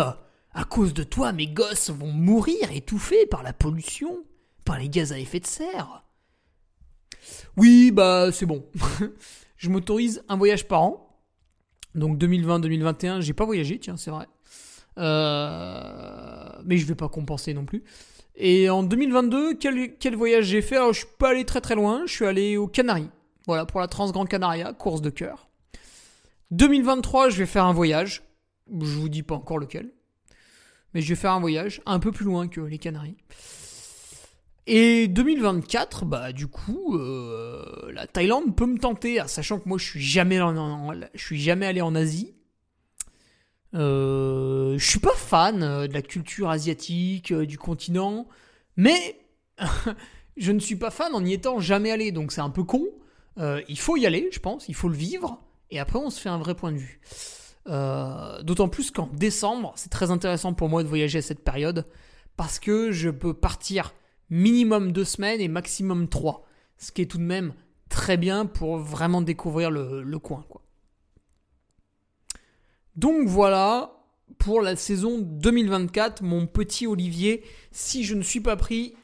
À 0.52 0.64
cause 0.64 0.92
de 0.92 1.02
toi, 1.02 1.32
mes 1.32 1.46
gosses 1.46 1.90
vont 1.90 2.12
mourir 2.12 2.70
étouffés 2.72 3.26
par 3.26 3.42
la 3.42 3.52
pollution, 3.52 4.18
par 4.64 4.78
les 4.78 4.88
gaz 4.88 5.12
à 5.12 5.18
effet 5.18 5.40
de 5.40 5.46
serre. 5.46 6.04
Oui, 7.56 7.90
bah 7.90 8.30
c'est 8.32 8.46
bon. 8.46 8.66
je 9.56 9.70
m'autorise 9.70 10.22
un 10.28 10.36
voyage 10.36 10.68
par 10.68 10.82
an. 10.82 11.02
Donc 11.94 12.18
2020-2021, 12.18 13.20
j'ai 13.22 13.32
pas 13.32 13.46
voyagé, 13.46 13.78
tiens, 13.78 13.96
c'est 13.96 14.10
vrai. 14.10 14.26
Euh, 14.98 16.48
mais 16.64 16.76
je 16.76 16.86
vais 16.86 16.94
pas 16.94 17.08
compenser 17.08 17.54
non 17.54 17.64
plus. 17.64 17.82
Et 18.36 18.68
en 18.68 18.82
2022, 18.82 19.54
quel, 19.54 19.96
quel 19.96 20.14
voyage 20.14 20.44
j'ai 20.44 20.60
fait? 20.62 20.76
Alors, 20.76 20.92
je 20.92 21.00
suis 21.00 21.08
pas 21.18 21.30
allé 21.30 21.44
très 21.44 21.60
très 21.60 21.74
loin, 21.74 22.02
je 22.06 22.12
suis 22.12 22.26
allé 22.26 22.56
aux 22.56 22.68
Canaries. 22.68 23.10
Voilà, 23.46 23.64
pour 23.64 23.80
la 23.80 23.86
Transgrande 23.86 24.28
Canaria, 24.28 24.72
course 24.72 25.00
de 25.00 25.10
cœur. 25.10 25.48
2023, 26.50 27.30
je 27.30 27.38
vais 27.38 27.46
faire 27.46 27.64
un 27.64 27.72
voyage. 27.72 28.22
Je 28.68 28.84
vous 28.84 29.08
dis 29.08 29.22
pas 29.22 29.36
encore 29.36 29.58
lequel. 29.58 29.90
Mais 30.92 31.00
je 31.00 31.08
vais 31.08 31.14
faire 31.14 31.32
un 31.32 31.40
voyage 31.40 31.80
un 31.86 31.98
peu 31.98 32.12
plus 32.12 32.24
loin 32.24 32.48
que 32.48 32.60
les 32.60 32.78
Canaries. 32.78 33.16
Et 34.66 35.06
2024, 35.08 36.04
bah 36.04 36.32
du 36.32 36.48
coup, 36.48 36.98
euh, 36.98 37.90
la 37.92 38.06
Thaïlande 38.06 38.56
peut 38.56 38.66
me 38.66 38.78
tenter, 38.78 39.22
sachant 39.28 39.60
que 39.60 39.68
moi 39.68 39.78
je 39.78 39.84
suis 39.84 40.00
je 40.00 40.98
suis 41.14 41.40
jamais 41.40 41.66
allé 41.66 41.80
en 41.80 41.94
Asie. 41.94 42.35
Euh, 43.76 44.78
je 44.78 44.86
suis 44.86 45.00
pas 45.00 45.14
fan 45.14 45.62
euh, 45.62 45.86
de 45.86 45.92
la 45.92 46.02
culture 46.02 46.48
asiatique, 46.48 47.32
euh, 47.32 47.44
du 47.44 47.58
continent, 47.58 48.26
mais 48.76 49.20
je 50.36 50.52
ne 50.52 50.58
suis 50.58 50.76
pas 50.76 50.90
fan 50.90 51.14
en 51.14 51.20
n'y 51.20 51.34
étant 51.34 51.60
jamais 51.60 51.90
allé, 51.90 52.10
donc 52.10 52.32
c'est 52.32 52.40
un 52.40 52.50
peu 52.50 52.64
con. 52.64 52.86
il 53.38 53.78
faut 53.78 53.96
y 53.96 54.06
aller, 54.06 54.28
je 54.32 54.38
pense, 54.38 54.68
il 54.68 54.74
faut 54.74 54.88
le 54.88 54.96
vivre, 54.96 55.42
et 55.70 55.78
après 55.78 55.98
on 55.98 56.10
se 56.10 56.20
fait 56.20 56.30
un 56.30 56.38
vrai 56.38 56.54
point 56.54 56.72
de 56.72 56.78
vue. 56.78 57.00
D'autant 57.66 58.68
plus 58.68 58.90
qu'en 58.90 59.08
décembre, 59.12 59.72
c'est 59.76 59.90
très 59.90 60.10
intéressant 60.10 60.54
pour 60.54 60.68
moi 60.68 60.82
de 60.82 60.88
voyager 60.88 61.18
à 61.18 61.22
cette 61.22 61.44
période, 61.44 61.84
parce 62.36 62.58
que 62.58 62.92
je 62.92 63.10
peux 63.10 63.34
partir 63.34 63.92
minimum 64.30 64.92
deux 64.92 65.04
semaines 65.04 65.40
et 65.40 65.48
maximum 65.48 66.08
trois. 66.08 66.46
Ce 66.78 66.92
qui 66.92 67.02
est 67.02 67.06
tout 67.06 67.18
de 67.18 67.22
même 67.22 67.54
très 67.88 68.16
bien 68.16 68.46
pour 68.46 68.78
vraiment 68.78 69.22
découvrir 69.22 69.70
le, 69.70 70.18
coin. 70.18 70.44
Donc 72.96 73.28
voilà 73.28 73.92
pour 74.38 74.60
la 74.60 74.74
saison 74.74 75.18
2024, 75.20 76.22
mon 76.22 76.46
petit 76.46 76.86
Olivier, 76.86 77.44
si 77.70 78.04
je 78.04 78.14
ne 78.14 78.22
suis 78.22 78.40
pas 78.40 78.56
pris 78.56 78.94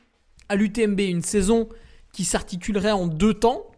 à 0.48 0.56
l'UTMB, 0.56 1.00
une 1.00 1.22
saison 1.22 1.68
qui 2.12 2.24
s'articulerait 2.24 2.92
en 2.92 3.06
deux 3.06 3.34
temps. 3.34 3.70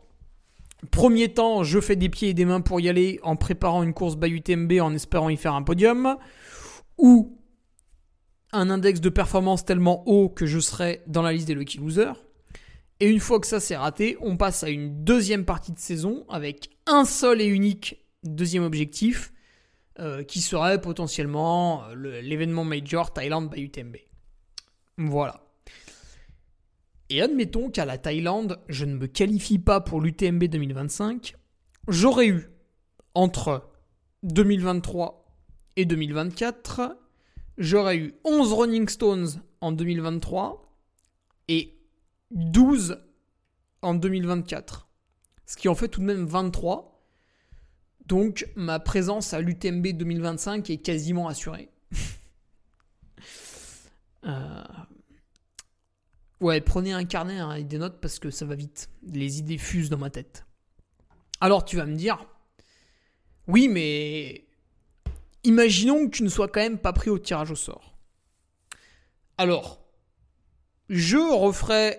Premier 0.90 1.33
temps, 1.33 1.64
je 1.64 1.81
fais 1.81 1.96
des 1.96 2.09
pieds 2.09 2.31
et 2.31 2.35
des 2.35 2.44
mains 2.44 2.61
pour 2.61 2.81
y 2.81 2.88
aller 2.88 3.18
en 3.22 3.37
préparant 3.37 3.83
une 3.83 3.94
course 3.94 4.16
by 4.16 4.29
UTMB 4.29 4.72
en 4.81 4.94
espérant 4.94 5.29
y 5.29 5.37
faire 5.37 5.55
un 5.55 5.62
podium. 5.62 6.16
Ou 6.98 7.38
un 8.53 8.70
index 8.70 9.00
de 9.00 9.09
performance 9.09 9.64
tellement 9.64 10.07
haut 10.07 10.29
que 10.29 10.46
je 10.46 10.61
serai 10.61 11.03
dans 11.07 11.22
la 11.22 11.33
liste 11.33 11.48
des 11.48 11.55
lucky 11.55 11.79
losers. 11.79 12.24
Et 13.00 13.09
une 13.11 13.20
fois 13.20 13.40
que 13.40 13.48
ça 13.48 13.59
c'est 13.59 13.77
raté, 13.77 14.16
on 14.20 14.37
passe 14.37 14.62
à 14.62 14.68
une 14.68 15.03
deuxième 15.03 15.44
partie 15.44 15.72
de 15.72 15.79
saison 15.79 16.24
avec 16.29 16.70
un 16.87 17.05
seul 17.05 17.40
et 17.40 17.46
unique 17.46 18.05
deuxième 18.22 18.62
objectif 18.62 19.34
euh, 19.98 20.22
qui 20.22 20.40
serait 20.40 20.80
potentiellement 20.80 21.85
euh, 21.85 22.20
l'événement 22.20 22.64
major 22.64 23.12
Thaïlande 23.12 23.50
by 23.50 23.62
UTMB. 23.62 23.96
Voilà. 24.98 25.40
Et 27.11 27.20
admettons 27.20 27.70
qu'à 27.70 27.85
la 27.85 27.98
Thaïlande, 27.98 28.61
je 28.68 28.85
ne 28.85 28.94
me 28.96 29.07
qualifie 29.07 29.59
pas 29.59 29.80
pour 29.80 30.00
l'UTMB 30.00 30.44
2025, 30.44 31.37
j'aurais 31.88 32.28
eu 32.28 32.48
entre 33.14 33.70
2023 34.22 35.24
et 35.76 35.85
2024 35.85 36.96
j'aurais 37.59 37.96
eu 37.96 38.14
11 38.24 38.52
Running 38.52 38.88
Stones 38.88 39.42
en 39.61 39.72
2023 39.72 40.76
et 41.48 41.78
12 42.30 43.02
en 43.83 43.94
2024. 43.94 44.88
Ce 45.46 45.57
qui 45.57 45.68
en 45.68 45.74
fait 45.74 45.88
tout 45.88 46.00
de 46.00 46.07
même 46.07 46.26
23. 46.26 46.93
Donc 48.07 48.49
ma 48.55 48.79
présence 48.81 49.33
à 49.33 49.40
l'UTMB 49.40 49.88
2025 49.88 50.69
est 50.71 50.79
quasiment 50.79 51.29
assurée. 51.29 51.69
Euh, 54.27 54.64
ouais, 56.40 56.62
prenez 56.62 56.95
un 56.95 57.05
carnet 57.05 57.38
hein, 57.38 57.53
et 57.57 57.62
des 57.62 57.77
notes 57.77 58.01
parce 58.01 58.19
que 58.19 58.31
ça 58.31 58.47
va 58.47 58.55
vite. 58.55 58.88
Les 59.07 59.38
idées 59.38 59.59
fusent 59.59 59.90
dans 59.90 59.99
ma 59.99 60.09
tête. 60.09 60.47
Alors 61.43 61.67
tu 61.67 61.77
vas 61.77 61.85
me 61.85 61.95
dire, 61.95 62.27
oui 63.49 63.69
mais 63.69 64.47
imaginons 65.43 66.07
que 66.07 66.17
tu 66.17 66.23
ne 66.23 66.31
sois 66.31 66.49
quand 66.49 66.61
même 66.61 66.79
pas 66.79 66.95
pris 66.95 67.11
au 67.11 67.19
tirage 67.19 67.51
au 67.51 67.55
sort. 67.55 67.99
Alors, 69.37 69.85
je 70.88 71.19
referai 71.19 71.99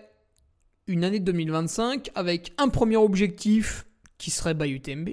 une 0.88 1.04
année 1.04 1.20
2025 1.20 2.12
avec 2.16 2.54
un 2.58 2.70
premier 2.70 2.98
objectif 2.98 3.86
qui 4.18 4.32
serait 4.32 4.54
by 4.54 4.70
UTMB. 4.70 5.10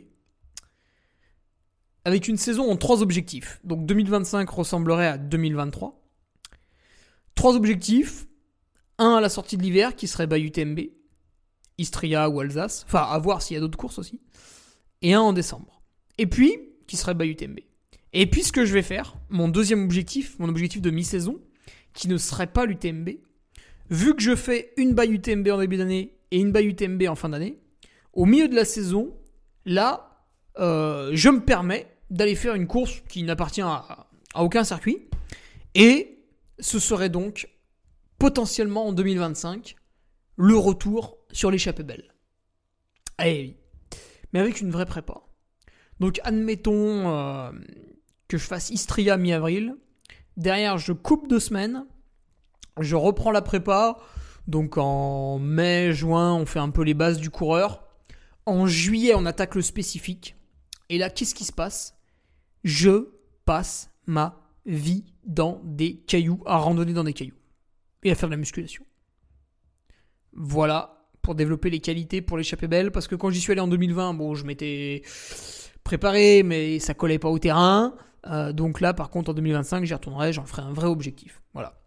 Avec 2.04 2.28
une 2.28 2.36
saison 2.36 2.70
en 2.70 2.76
trois 2.76 3.02
objectifs. 3.02 3.60
Donc 3.64 3.86
2025 3.86 4.48
ressemblerait 4.48 5.06
à 5.06 5.18
2023. 5.18 6.00
Trois 7.34 7.54
objectifs. 7.54 8.26
Un 8.98 9.14
à 9.14 9.20
la 9.20 9.28
sortie 9.28 9.56
de 9.56 9.62
l'hiver 9.62 9.96
qui 9.96 10.08
serait 10.08 10.26
by 10.26 10.40
UTMB. 10.40 10.80
Istria 11.78 12.28
ou 12.28 12.40
Alsace. 12.40 12.84
Enfin, 12.86 13.02
à 13.02 13.18
voir 13.18 13.42
s'il 13.42 13.54
y 13.54 13.58
a 13.58 13.60
d'autres 13.60 13.78
courses 13.78 13.98
aussi. 13.98 14.20
Et 15.00 15.14
un 15.14 15.20
en 15.20 15.32
décembre. 15.32 15.82
Et 16.18 16.26
puis, 16.26 16.56
qui 16.86 16.96
serait 16.96 17.14
by 17.14 17.28
UTMB. 17.28 17.60
Et 18.12 18.26
puis 18.26 18.42
ce 18.42 18.52
que 18.52 18.66
je 18.66 18.72
vais 18.74 18.82
faire, 18.82 19.16
mon 19.30 19.48
deuxième 19.48 19.82
objectif, 19.84 20.38
mon 20.38 20.48
objectif 20.48 20.82
de 20.82 20.90
mi-saison, 20.90 21.40
qui 21.94 22.08
ne 22.08 22.18
serait 22.18 22.46
pas 22.46 22.66
l'UTMB, 22.66 23.10
vu 23.90 24.14
que 24.14 24.22
je 24.22 24.36
fais 24.36 24.72
une 24.76 24.92
baille 24.94 25.12
UTMB 25.12 25.48
en 25.48 25.58
début 25.58 25.76
d'année 25.76 26.14
et 26.30 26.38
une 26.38 26.52
baille 26.52 26.66
UTMB 26.66 27.02
en 27.08 27.14
fin 27.14 27.30
d'année, 27.30 27.58
au 28.12 28.26
milieu 28.26 28.48
de 28.48 28.54
la 28.54 28.64
saison, 28.64 29.14
là, 29.64 30.26
euh, 30.58 31.10
je 31.14 31.30
me 31.30 31.40
permets 31.40 31.91
d'aller 32.12 32.36
faire 32.36 32.54
une 32.54 32.66
course 32.66 33.02
qui 33.08 33.24
n'appartient 33.24 33.62
à, 33.62 34.06
aucun 34.36 34.62
circuit. 34.62 35.08
Et 35.74 36.18
ce 36.58 36.78
serait 36.78 37.08
donc 37.08 37.48
potentiellement 38.18 38.86
en 38.86 38.92
2025 38.92 39.74
le 40.36 40.56
retour 40.56 41.18
sur 41.32 41.50
l'échappée 41.50 41.82
belle. 41.82 42.14
Eh 43.18 43.24
oui. 43.24 43.56
Mais 44.32 44.40
avec 44.40 44.60
une 44.60 44.70
vraie 44.70 44.86
prépa. 44.86 45.22
Donc 46.00 46.20
admettons, 46.24 47.08
euh, 47.08 47.50
que 48.28 48.36
je 48.38 48.46
fasse 48.46 48.70
Istria 48.70 49.16
mi-avril. 49.16 49.76
Derrière, 50.36 50.78
je 50.78 50.92
coupe 50.92 51.28
deux 51.28 51.40
semaines. 51.40 51.86
Je 52.78 52.96
reprends 52.96 53.30
la 53.30 53.42
prépa. 53.42 53.98
Donc 54.46 54.76
en 54.76 55.38
mai, 55.38 55.92
juin, 55.92 56.34
on 56.34 56.46
fait 56.46 56.58
un 56.58 56.70
peu 56.70 56.82
les 56.82 56.94
bases 56.94 57.18
du 57.18 57.30
coureur. 57.30 57.84
En 58.44 58.66
juillet, 58.66 59.14
on 59.14 59.24
attaque 59.24 59.54
le 59.54 59.62
spécifique. 59.62 60.36
Et 60.90 60.98
là, 60.98 61.08
qu'est-ce 61.08 61.34
qui 61.34 61.44
se 61.44 61.52
passe? 61.52 61.94
Je 62.64 63.08
passe 63.44 63.90
ma 64.06 64.40
vie 64.66 65.04
dans 65.24 65.60
des 65.64 65.96
cailloux, 65.96 66.42
à 66.46 66.56
randonner 66.56 66.92
dans 66.92 67.04
des 67.04 67.12
cailloux. 67.12 67.36
Et 68.04 68.10
à 68.10 68.14
faire 68.14 68.28
de 68.28 68.34
la 68.34 68.38
musculation. 68.38 68.84
Voilà, 70.32 71.02
pour 71.22 71.34
développer 71.34 71.70
les 71.70 71.80
qualités 71.80 72.20
pour 72.20 72.36
l'échapper 72.36 72.66
belle. 72.66 72.90
Parce 72.90 73.06
que 73.06 73.14
quand 73.14 73.30
j'y 73.30 73.40
suis 73.40 73.52
allé 73.52 73.60
en 73.60 73.68
2020, 73.68 74.14
bon, 74.14 74.34
je 74.34 74.44
m'étais 74.44 75.02
préparé, 75.84 76.42
mais 76.42 76.78
ça 76.78 76.94
collait 76.94 77.18
pas 77.18 77.28
au 77.28 77.38
terrain. 77.38 77.94
Euh, 78.26 78.52
donc 78.52 78.80
là, 78.80 78.92
par 78.92 79.10
contre, 79.10 79.30
en 79.30 79.34
2025, 79.34 79.84
j'y 79.84 79.94
retournerai, 79.94 80.32
j'en 80.32 80.44
ferai 80.44 80.62
un 80.62 80.72
vrai 80.72 80.86
objectif. 80.86 81.42
Voilà. 81.54 81.80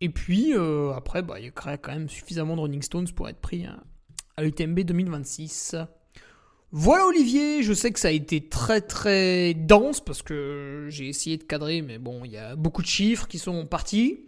Et 0.00 0.10
puis, 0.10 0.54
euh, 0.54 0.92
après, 0.92 1.22
bah, 1.22 1.40
il 1.40 1.46
y 1.46 1.52
quand 1.52 1.88
même 1.88 2.08
suffisamment 2.08 2.56
de 2.56 2.60
Running 2.60 2.82
Stones 2.82 3.08
pour 3.14 3.28
être 3.28 3.40
pris 3.40 3.64
hein, 3.64 3.82
à 4.36 4.42
l'UTMB 4.42 4.80
2026. 4.80 5.76
Voilà 6.72 7.06
Olivier, 7.06 7.62
je 7.62 7.72
sais 7.72 7.92
que 7.92 8.00
ça 8.00 8.08
a 8.08 8.12
été 8.12 8.48
très 8.48 8.80
très 8.80 9.54
dense 9.54 10.00
parce 10.00 10.22
que 10.22 10.86
j'ai 10.90 11.08
essayé 11.08 11.36
de 11.36 11.44
cadrer, 11.44 11.80
mais 11.80 11.98
bon, 11.98 12.24
il 12.24 12.32
y 12.32 12.36
a 12.36 12.56
beaucoup 12.56 12.82
de 12.82 12.86
chiffres 12.86 13.28
qui 13.28 13.38
sont 13.38 13.66
partis. 13.66 14.26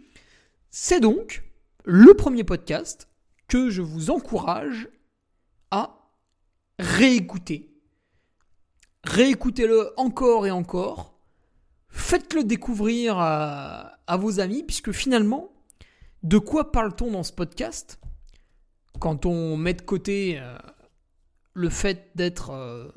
C'est 0.69 1.01
donc 1.01 1.43
le 1.83 2.13
premier 2.13 2.43
podcast 2.43 3.09
que 3.47 3.69
je 3.69 3.81
vous 3.81 4.09
encourage 4.09 4.87
à 5.69 5.99
réécoutez. 6.79 7.69
Réécoutez-le 9.03 9.91
encore 9.97 10.47
et 10.47 10.51
encore. 10.51 11.19
Faites-le 11.89 12.43
découvrir 12.43 13.17
à, 13.17 13.97
vos 14.17 14.39
amis, 14.39 14.63
puisque 14.63 14.91
finalement, 14.91 15.51
de 16.23 16.37
quoi 16.37 16.71
parle-t-on 16.71 17.11
dans 17.11 17.23
ce 17.23 17.33
podcast? 17.33 17.99
Quand 18.99 19.25
on 19.25 19.57
met 19.57 19.73
de 19.73 19.81
côté 19.81 20.39
euh, 20.39 20.57
le 21.53 21.69
fait 21.69 22.11
d'être 22.15 22.51
euh, 22.51 22.89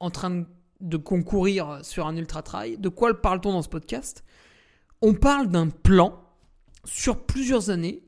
en 0.00 0.10
train 0.10 0.44
de 0.80 0.96
concourir 0.96 1.80
sur 1.82 2.06
un 2.06 2.16
ultra 2.16 2.42
trail 2.42 2.78
De 2.78 2.88
quoi 2.88 3.20
parle-t-on 3.20 3.52
dans 3.52 3.62
ce 3.62 3.68
podcast? 3.68 4.24
On 5.00 5.14
parle 5.14 5.48
d'un 5.48 5.68
plan 5.68 6.20
sur 6.84 7.24
plusieurs 7.26 7.70
années 7.70 8.02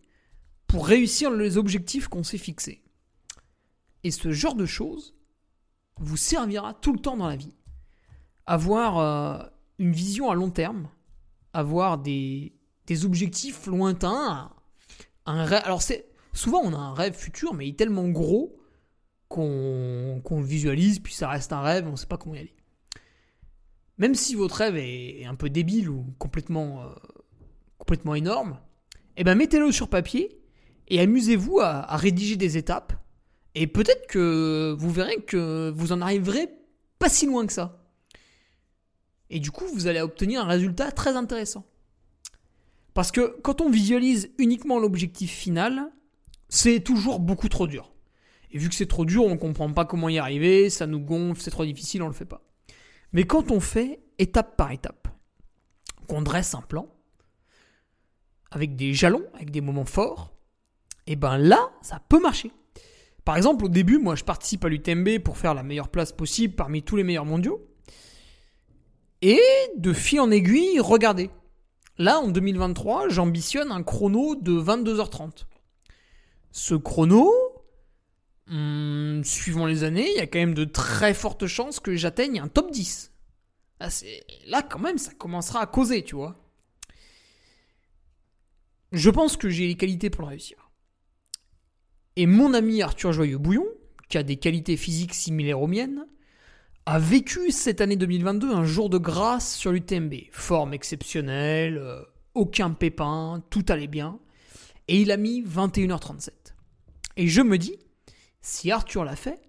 pour 0.66 0.86
réussir 0.86 1.30
les 1.30 1.56
objectifs 1.56 2.08
qu'on 2.08 2.22
s'est 2.24 2.38
fixés. 2.38 2.82
Et 4.04 4.10
ce 4.10 4.30
genre 4.30 4.54
de 4.54 4.66
choses 4.66 5.14
vous 5.98 6.16
servira 6.16 6.74
tout 6.74 6.92
le 6.92 6.98
temps 6.98 7.16
dans 7.16 7.28
la 7.28 7.36
vie. 7.36 7.56
Avoir 8.46 8.98
euh, 8.98 9.46
une 9.78 9.92
vision 9.92 10.30
à 10.30 10.34
long 10.34 10.50
terme, 10.50 10.88
avoir 11.52 11.98
des, 11.98 12.52
objectifs 13.04 13.66
lointains. 13.66 14.52
Alors 15.24 15.82
souvent 16.32 16.60
on 16.62 16.72
a 16.72 16.78
un 16.78 16.94
rêve 16.94 17.14
futur, 17.14 17.54
mais 17.54 17.66
il 17.66 17.70
est 17.70 17.78
tellement 17.78 18.08
gros 18.08 18.56
qu'on 19.28 20.22
le 20.30 20.44
visualise, 20.44 21.00
puis 21.00 21.14
ça 21.14 21.28
reste 21.28 21.52
un 21.52 21.60
rêve, 21.60 21.86
on 21.86 21.92
ne 21.92 21.96
sait 21.96 22.06
pas 22.06 22.16
comment 22.16 22.34
y 22.34 22.38
aller. 22.38 22.54
Même 23.98 24.14
si 24.14 24.34
votre 24.34 24.56
rêve 24.56 24.76
est, 24.76 25.24
un 25.24 25.34
peu 25.34 25.48
débile 25.48 25.88
ou 25.88 26.06
complètement, 26.18 26.82
euh, 26.82 28.14
énorme, 28.14 28.58
eh 29.16 29.24
ben 29.24 29.34
mettez-le 29.34 29.72
sur 29.72 29.88
papier 29.88 30.38
et 30.88 31.00
amusez-vous 31.00 31.60
à, 31.60 31.96
rédiger 31.96 32.36
des 32.36 32.58
étapes. 32.58 32.92
Et 33.54 33.66
peut-être 33.66 34.06
que 34.06 34.76
vous 34.78 34.90
verrez 34.90 35.22
que 35.22 35.72
vous 35.74 35.92
en 35.92 36.02
arriverez 36.02 36.50
pas 36.98 37.08
si 37.08 37.26
loin 37.26 37.46
que 37.46 37.52
ça. 37.52 37.82
Et 39.30 39.40
du 39.40 39.50
coup, 39.50 39.64
vous 39.72 39.86
allez 39.86 40.00
obtenir 40.00 40.42
un 40.42 40.46
résultat 40.46 40.92
très 40.92 41.16
intéressant. 41.16 41.64
Parce 42.92 43.10
que 43.10 43.38
quand 43.42 43.60
on 43.60 43.70
visualise 43.70 44.30
uniquement 44.38 44.78
l'objectif 44.78 45.30
final, 45.30 45.90
c'est 46.48 46.80
toujours 46.80 47.18
beaucoup 47.18 47.48
trop 47.48 47.66
dur. 47.66 47.95
Et 48.56 48.58
vu 48.58 48.70
que 48.70 48.74
c'est 48.74 48.86
trop 48.86 49.04
dur, 49.04 49.22
on 49.22 49.32
ne 49.32 49.36
comprend 49.36 49.70
pas 49.70 49.84
comment 49.84 50.08
y 50.08 50.16
arriver, 50.16 50.70
ça 50.70 50.86
nous 50.86 50.98
gonfle, 50.98 51.42
c'est 51.42 51.50
trop 51.50 51.66
difficile, 51.66 52.00
on 52.00 52.06
ne 52.06 52.10
le 52.10 52.16
fait 52.16 52.24
pas. 52.24 52.40
Mais 53.12 53.24
quand 53.24 53.50
on 53.50 53.60
fait 53.60 54.00
étape 54.18 54.56
par 54.56 54.72
étape, 54.72 55.08
qu'on 56.08 56.22
dresse 56.22 56.54
un 56.54 56.62
plan, 56.62 56.88
avec 58.50 58.74
des 58.74 58.94
jalons, 58.94 59.26
avec 59.34 59.50
des 59.50 59.60
moments 59.60 59.84
forts, 59.84 60.32
et 61.06 61.12
eh 61.12 61.16
ben 61.16 61.36
là, 61.36 61.70
ça 61.82 62.00
peut 62.08 62.18
marcher. 62.18 62.50
Par 63.26 63.36
exemple, 63.36 63.66
au 63.66 63.68
début, 63.68 63.98
moi 63.98 64.14
je 64.14 64.24
participe 64.24 64.64
à 64.64 64.70
l'UTMB 64.70 65.18
pour 65.18 65.36
faire 65.36 65.52
la 65.52 65.62
meilleure 65.62 65.90
place 65.90 66.12
possible 66.12 66.54
parmi 66.54 66.82
tous 66.82 66.96
les 66.96 67.04
meilleurs 67.04 67.26
mondiaux. 67.26 67.62
Et 69.20 69.38
de 69.76 69.92
fil 69.92 70.20
en 70.20 70.30
aiguille, 70.30 70.80
regardez. 70.80 71.28
Là, 71.98 72.20
en 72.20 72.28
2023, 72.28 73.10
j'ambitionne 73.10 73.70
un 73.70 73.82
chrono 73.82 74.34
de 74.34 74.58
22h30. 74.58 75.44
Ce 76.52 76.74
chrono, 76.74 77.30
hmm, 78.48 79.22
suivant 79.24 79.66
les 79.66 79.84
années, 79.84 80.08
il 80.10 80.16
y 80.16 80.20
a 80.20 80.26
quand 80.26 80.38
même 80.38 80.54
de 80.54 80.64
très 80.64 81.14
fortes 81.14 81.46
chances 81.46 81.80
que 81.80 81.94
j'atteigne 81.96 82.40
un 82.40 82.48
top 82.48 82.70
10. 82.70 83.12
Là, 83.80 83.88
là, 84.46 84.62
quand 84.62 84.78
même, 84.78 84.98
ça 84.98 85.12
commencera 85.12 85.60
à 85.60 85.66
causer, 85.66 86.02
tu 86.02 86.14
vois. 86.14 86.42
Je 88.92 89.10
pense 89.10 89.36
que 89.36 89.48
j'ai 89.48 89.66
les 89.66 89.76
qualités 89.76 90.10
pour 90.10 90.22
le 90.22 90.28
réussir. 90.28 90.70
Et 92.16 92.26
mon 92.26 92.54
ami 92.54 92.80
Arthur 92.82 93.12
Joyeux-Bouillon, 93.12 93.66
qui 94.08 94.16
a 94.16 94.22
des 94.22 94.36
qualités 94.36 94.76
physiques 94.76 95.14
similaires 95.14 95.60
aux 95.60 95.66
miennes, 95.66 96.06
a 96.86 96.98
vécu 96.98 97.50
cette 97.50 97.80
année 97.80 97.96
2022 97.96 98.50
un 98.52 98.64
jour 98.64 98.88
de 98.88 98.96
grâce 98.96 99.56
sur 99.56 99.72
l'UTMB. 99.72 100.14
Forme 100.30 100.72
exceptionnelle, 100.72 101.78
euh, 101.78 102.00
aucun 102.34 102.70
pépin, 102.70 103.42
tout 103.50 103.64
allait 103.68 103.88
bien. 103.88 104.18
Et 104.88 105.00
il 105.00 105.10
a 105.10 105.16
mis 105.16 105.42
21h37. 105.42 106.30
Et 107.16 107.26
je 107.26 107.42
me 107.42 107.58
dis, 107.58 107.76
si 108.46 108.70
Arthur 108.70 109.04
l'a 109.04 109.16
fait, 109.16 109.42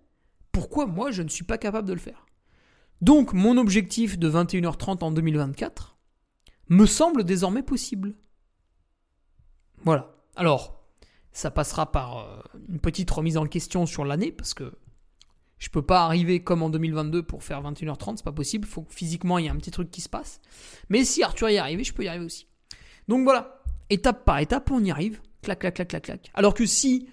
pourquoi 0.52 0.88
moi 0.88 1.12
je 1.12 1.22
ne 1.22 1.30
suis 1.30 1.44
pas 1.44 1.60
capable 1.60 1.88
de 1.88 1.94
le 1.94 2.00
faire? 2.00 2.26
Donc 3.00 3.32
mon 3.32 3.58
objectif 3.58 4.18
de 4.18 4.28
21h30 4.28 5.04
en 5.04 5.12
2024 5.12 5.98
me 6.70 6.88
semble 6.88 7.24
désormais 7.24 7.62
possible. 7.62 8.16
Voilà. 9.84 10.16
Alors, 10.36 10.84
ça 11.32 11.52
passera 11.52 11.92
par 11.92 12.18
euh, 12.18 12.42
une 12.70 12.80
petite 12.80 13.12
remise 13.12 13.38
en 13.38 13.46
question 13.46 13.86
sur 13.86 14.04
l'année, 14.04 14.32
parce 14.32 14.56
que 14.56 14.74
je 15.60 15.70
peux 15.70 15.84
pas 15.84 16.04
arriver 16.04 16.44
comme 16.44 16.64
en 16.64 16.72
2022 16.72 17.22
pour 17.22 17.44
faire 17.44 17.62
21h30, 17.62 18.18
c'est 18.18 18.26
pas 18.26 18.32
possible. 18.32 18.68
Faut 18.68 18.82
que 18.82 18.94
physiquement 18.94 19.38
il 19.38 19.46
y 19.46 19.48
ait 19.48 19.52
un 19.52 19.58
petit 19.58 19.72
truc 19.72 19.92
qui 19.92 20.02
se 20.02 20.10
passe. 20.10 20.42
Mais 20.90 21.06
si 21.06 21.22
Arthur 21.22 21.52
y 21.52 21.56
est 21.56 21.60
arrivé, 21.60 21.84
je 21.84 21.94
peux 21.94 22.04
y 22.04 22.08
arriver 22.08 22.26
aussi. 22.26 22.48
Donc 23.08 23.24
voilà, 23.24 23.62
étape 23.92 24.26
par 24.26 24.40
étape, 24.40 24.72
on 24.72 24.84
y 24.84 24.90
arrive. 24.90 25.22
Clac, 25.44 25.60
clac, 25.60 25.76
clac, 25.76 25.88
clac, 25.88 26.04
clac. 26.04 26.32
Alors 26.34 26.56
que 26.56 26.66
si 26.66 27.08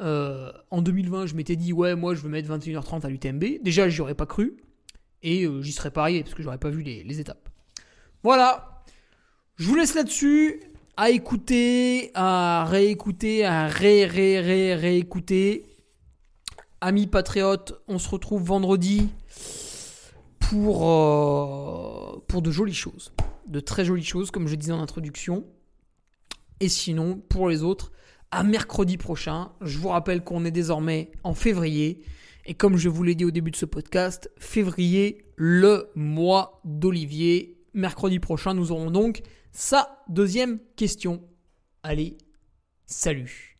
euh, 0.00 0.50
en 0.70 0.80
2020 0.80 1.26
je 1.26 1.34
m'étais 1.34 1.56
dit 1.56 1.72
ouais, 1.72 1.94
moi 1.94 2.14
je 2.14 2.22
veux 2.22 2.28
mettre 2.28 2.48
21h30 2.48 3.04
à 3.04 3.08
l'UTMB, 3.08 3.62
déjà 3.62 3.88
j'y 3.88 4.00
aurais 4.00 4.14
pas 4.14 4.26
cru 4.26 4.56
et 5.22 5.44
euh, 5.44 5.62
j'y 5.62 5.72
serais 5.72 5.90
pas 5.90 6.02
arrivé 6.02 6.22
parce 6.22 6.34
que 6.34 6.42
j'aurais 6.42 6.58
pas 6.58 6.70
vu 6.70 6.82
les, 6.82 7.20
étapes. 7.20 7.48
Voilà, 8.22 8.82
je 9.56 9.66
vous 9.66 9.74
laisse 9.74 9.94
là-dessus 9.94 10.62
à 10.96 11.10
écouter, 11.10 12.10
à 12.14 12.64
réécouter, 12.66 13.44
à 13.44 13.66
ré, 13.66 14.06
ré, 14.06 14.40
ré, 14.40 14.74
réécouter. 14.74 15.66
Amis 16.80 17.06
patriotes, 17.06 17.74
on 17.88 17.98
se 17.98 18.08
retrouve 18.08 18.42
vendredi 18.42 19.08
pour, 20.38 20.88
euh, 20.88 22.24
pour 22.26 22.42
de 22.42 22.50
jolies 22.50 22.74
choses. 22.74 23.12
De 23.46 23.60
très 23.60 23.84
jolies 23.84 24.04
choses, 24.04 24.30
comme 24.30 24.48
je 24.48 24.54
disais 24.54 24.72
en 24.72 24.80
introduction. 24.80 25.44
Et 26.60 26.68
sinon, 26.68 27.22
pour 27.28 27.48
les 27.48 27.62
autres, 27.62 27.92
à 28.30 28.42
mercredi 28.42 28.96
prochain. 28.96 29.52
Je 29.60 29.78
vous 29.78 29.88
rappelle 29.88 30.22
qu'on 30.22 30.44
est 30.44 30.50
désormais 30.50 31.10
en 31.24 31.34
février. 31.34 32.04
Et 32.46 32.54
comme 32.54 32.76
je 32.76 32.88
vous 32.88 33.02
l'ai 33.02 33.14
dit 33.14 33.24
au 33.24 33.30
début 33.30 33.50
de 33.50 33.56
ce 33.56 33.66
podcast, 33.66 34.30
février, 34.38 35.24
le 35.36 35.90
mois 35.94 36.60
d'Olivier. 36.64 37.58
Mercredi 37.74 38.18
prochain, 38.18 38.54
nous 38.54 38.72
aurons 38.72 38.90
donc 38.90 39.22
sa 39.52 40.02
deuxième 40.08 40.58
question. 40.76 41.22
Allez, 41.82 42.18
salut. 42.86 43.59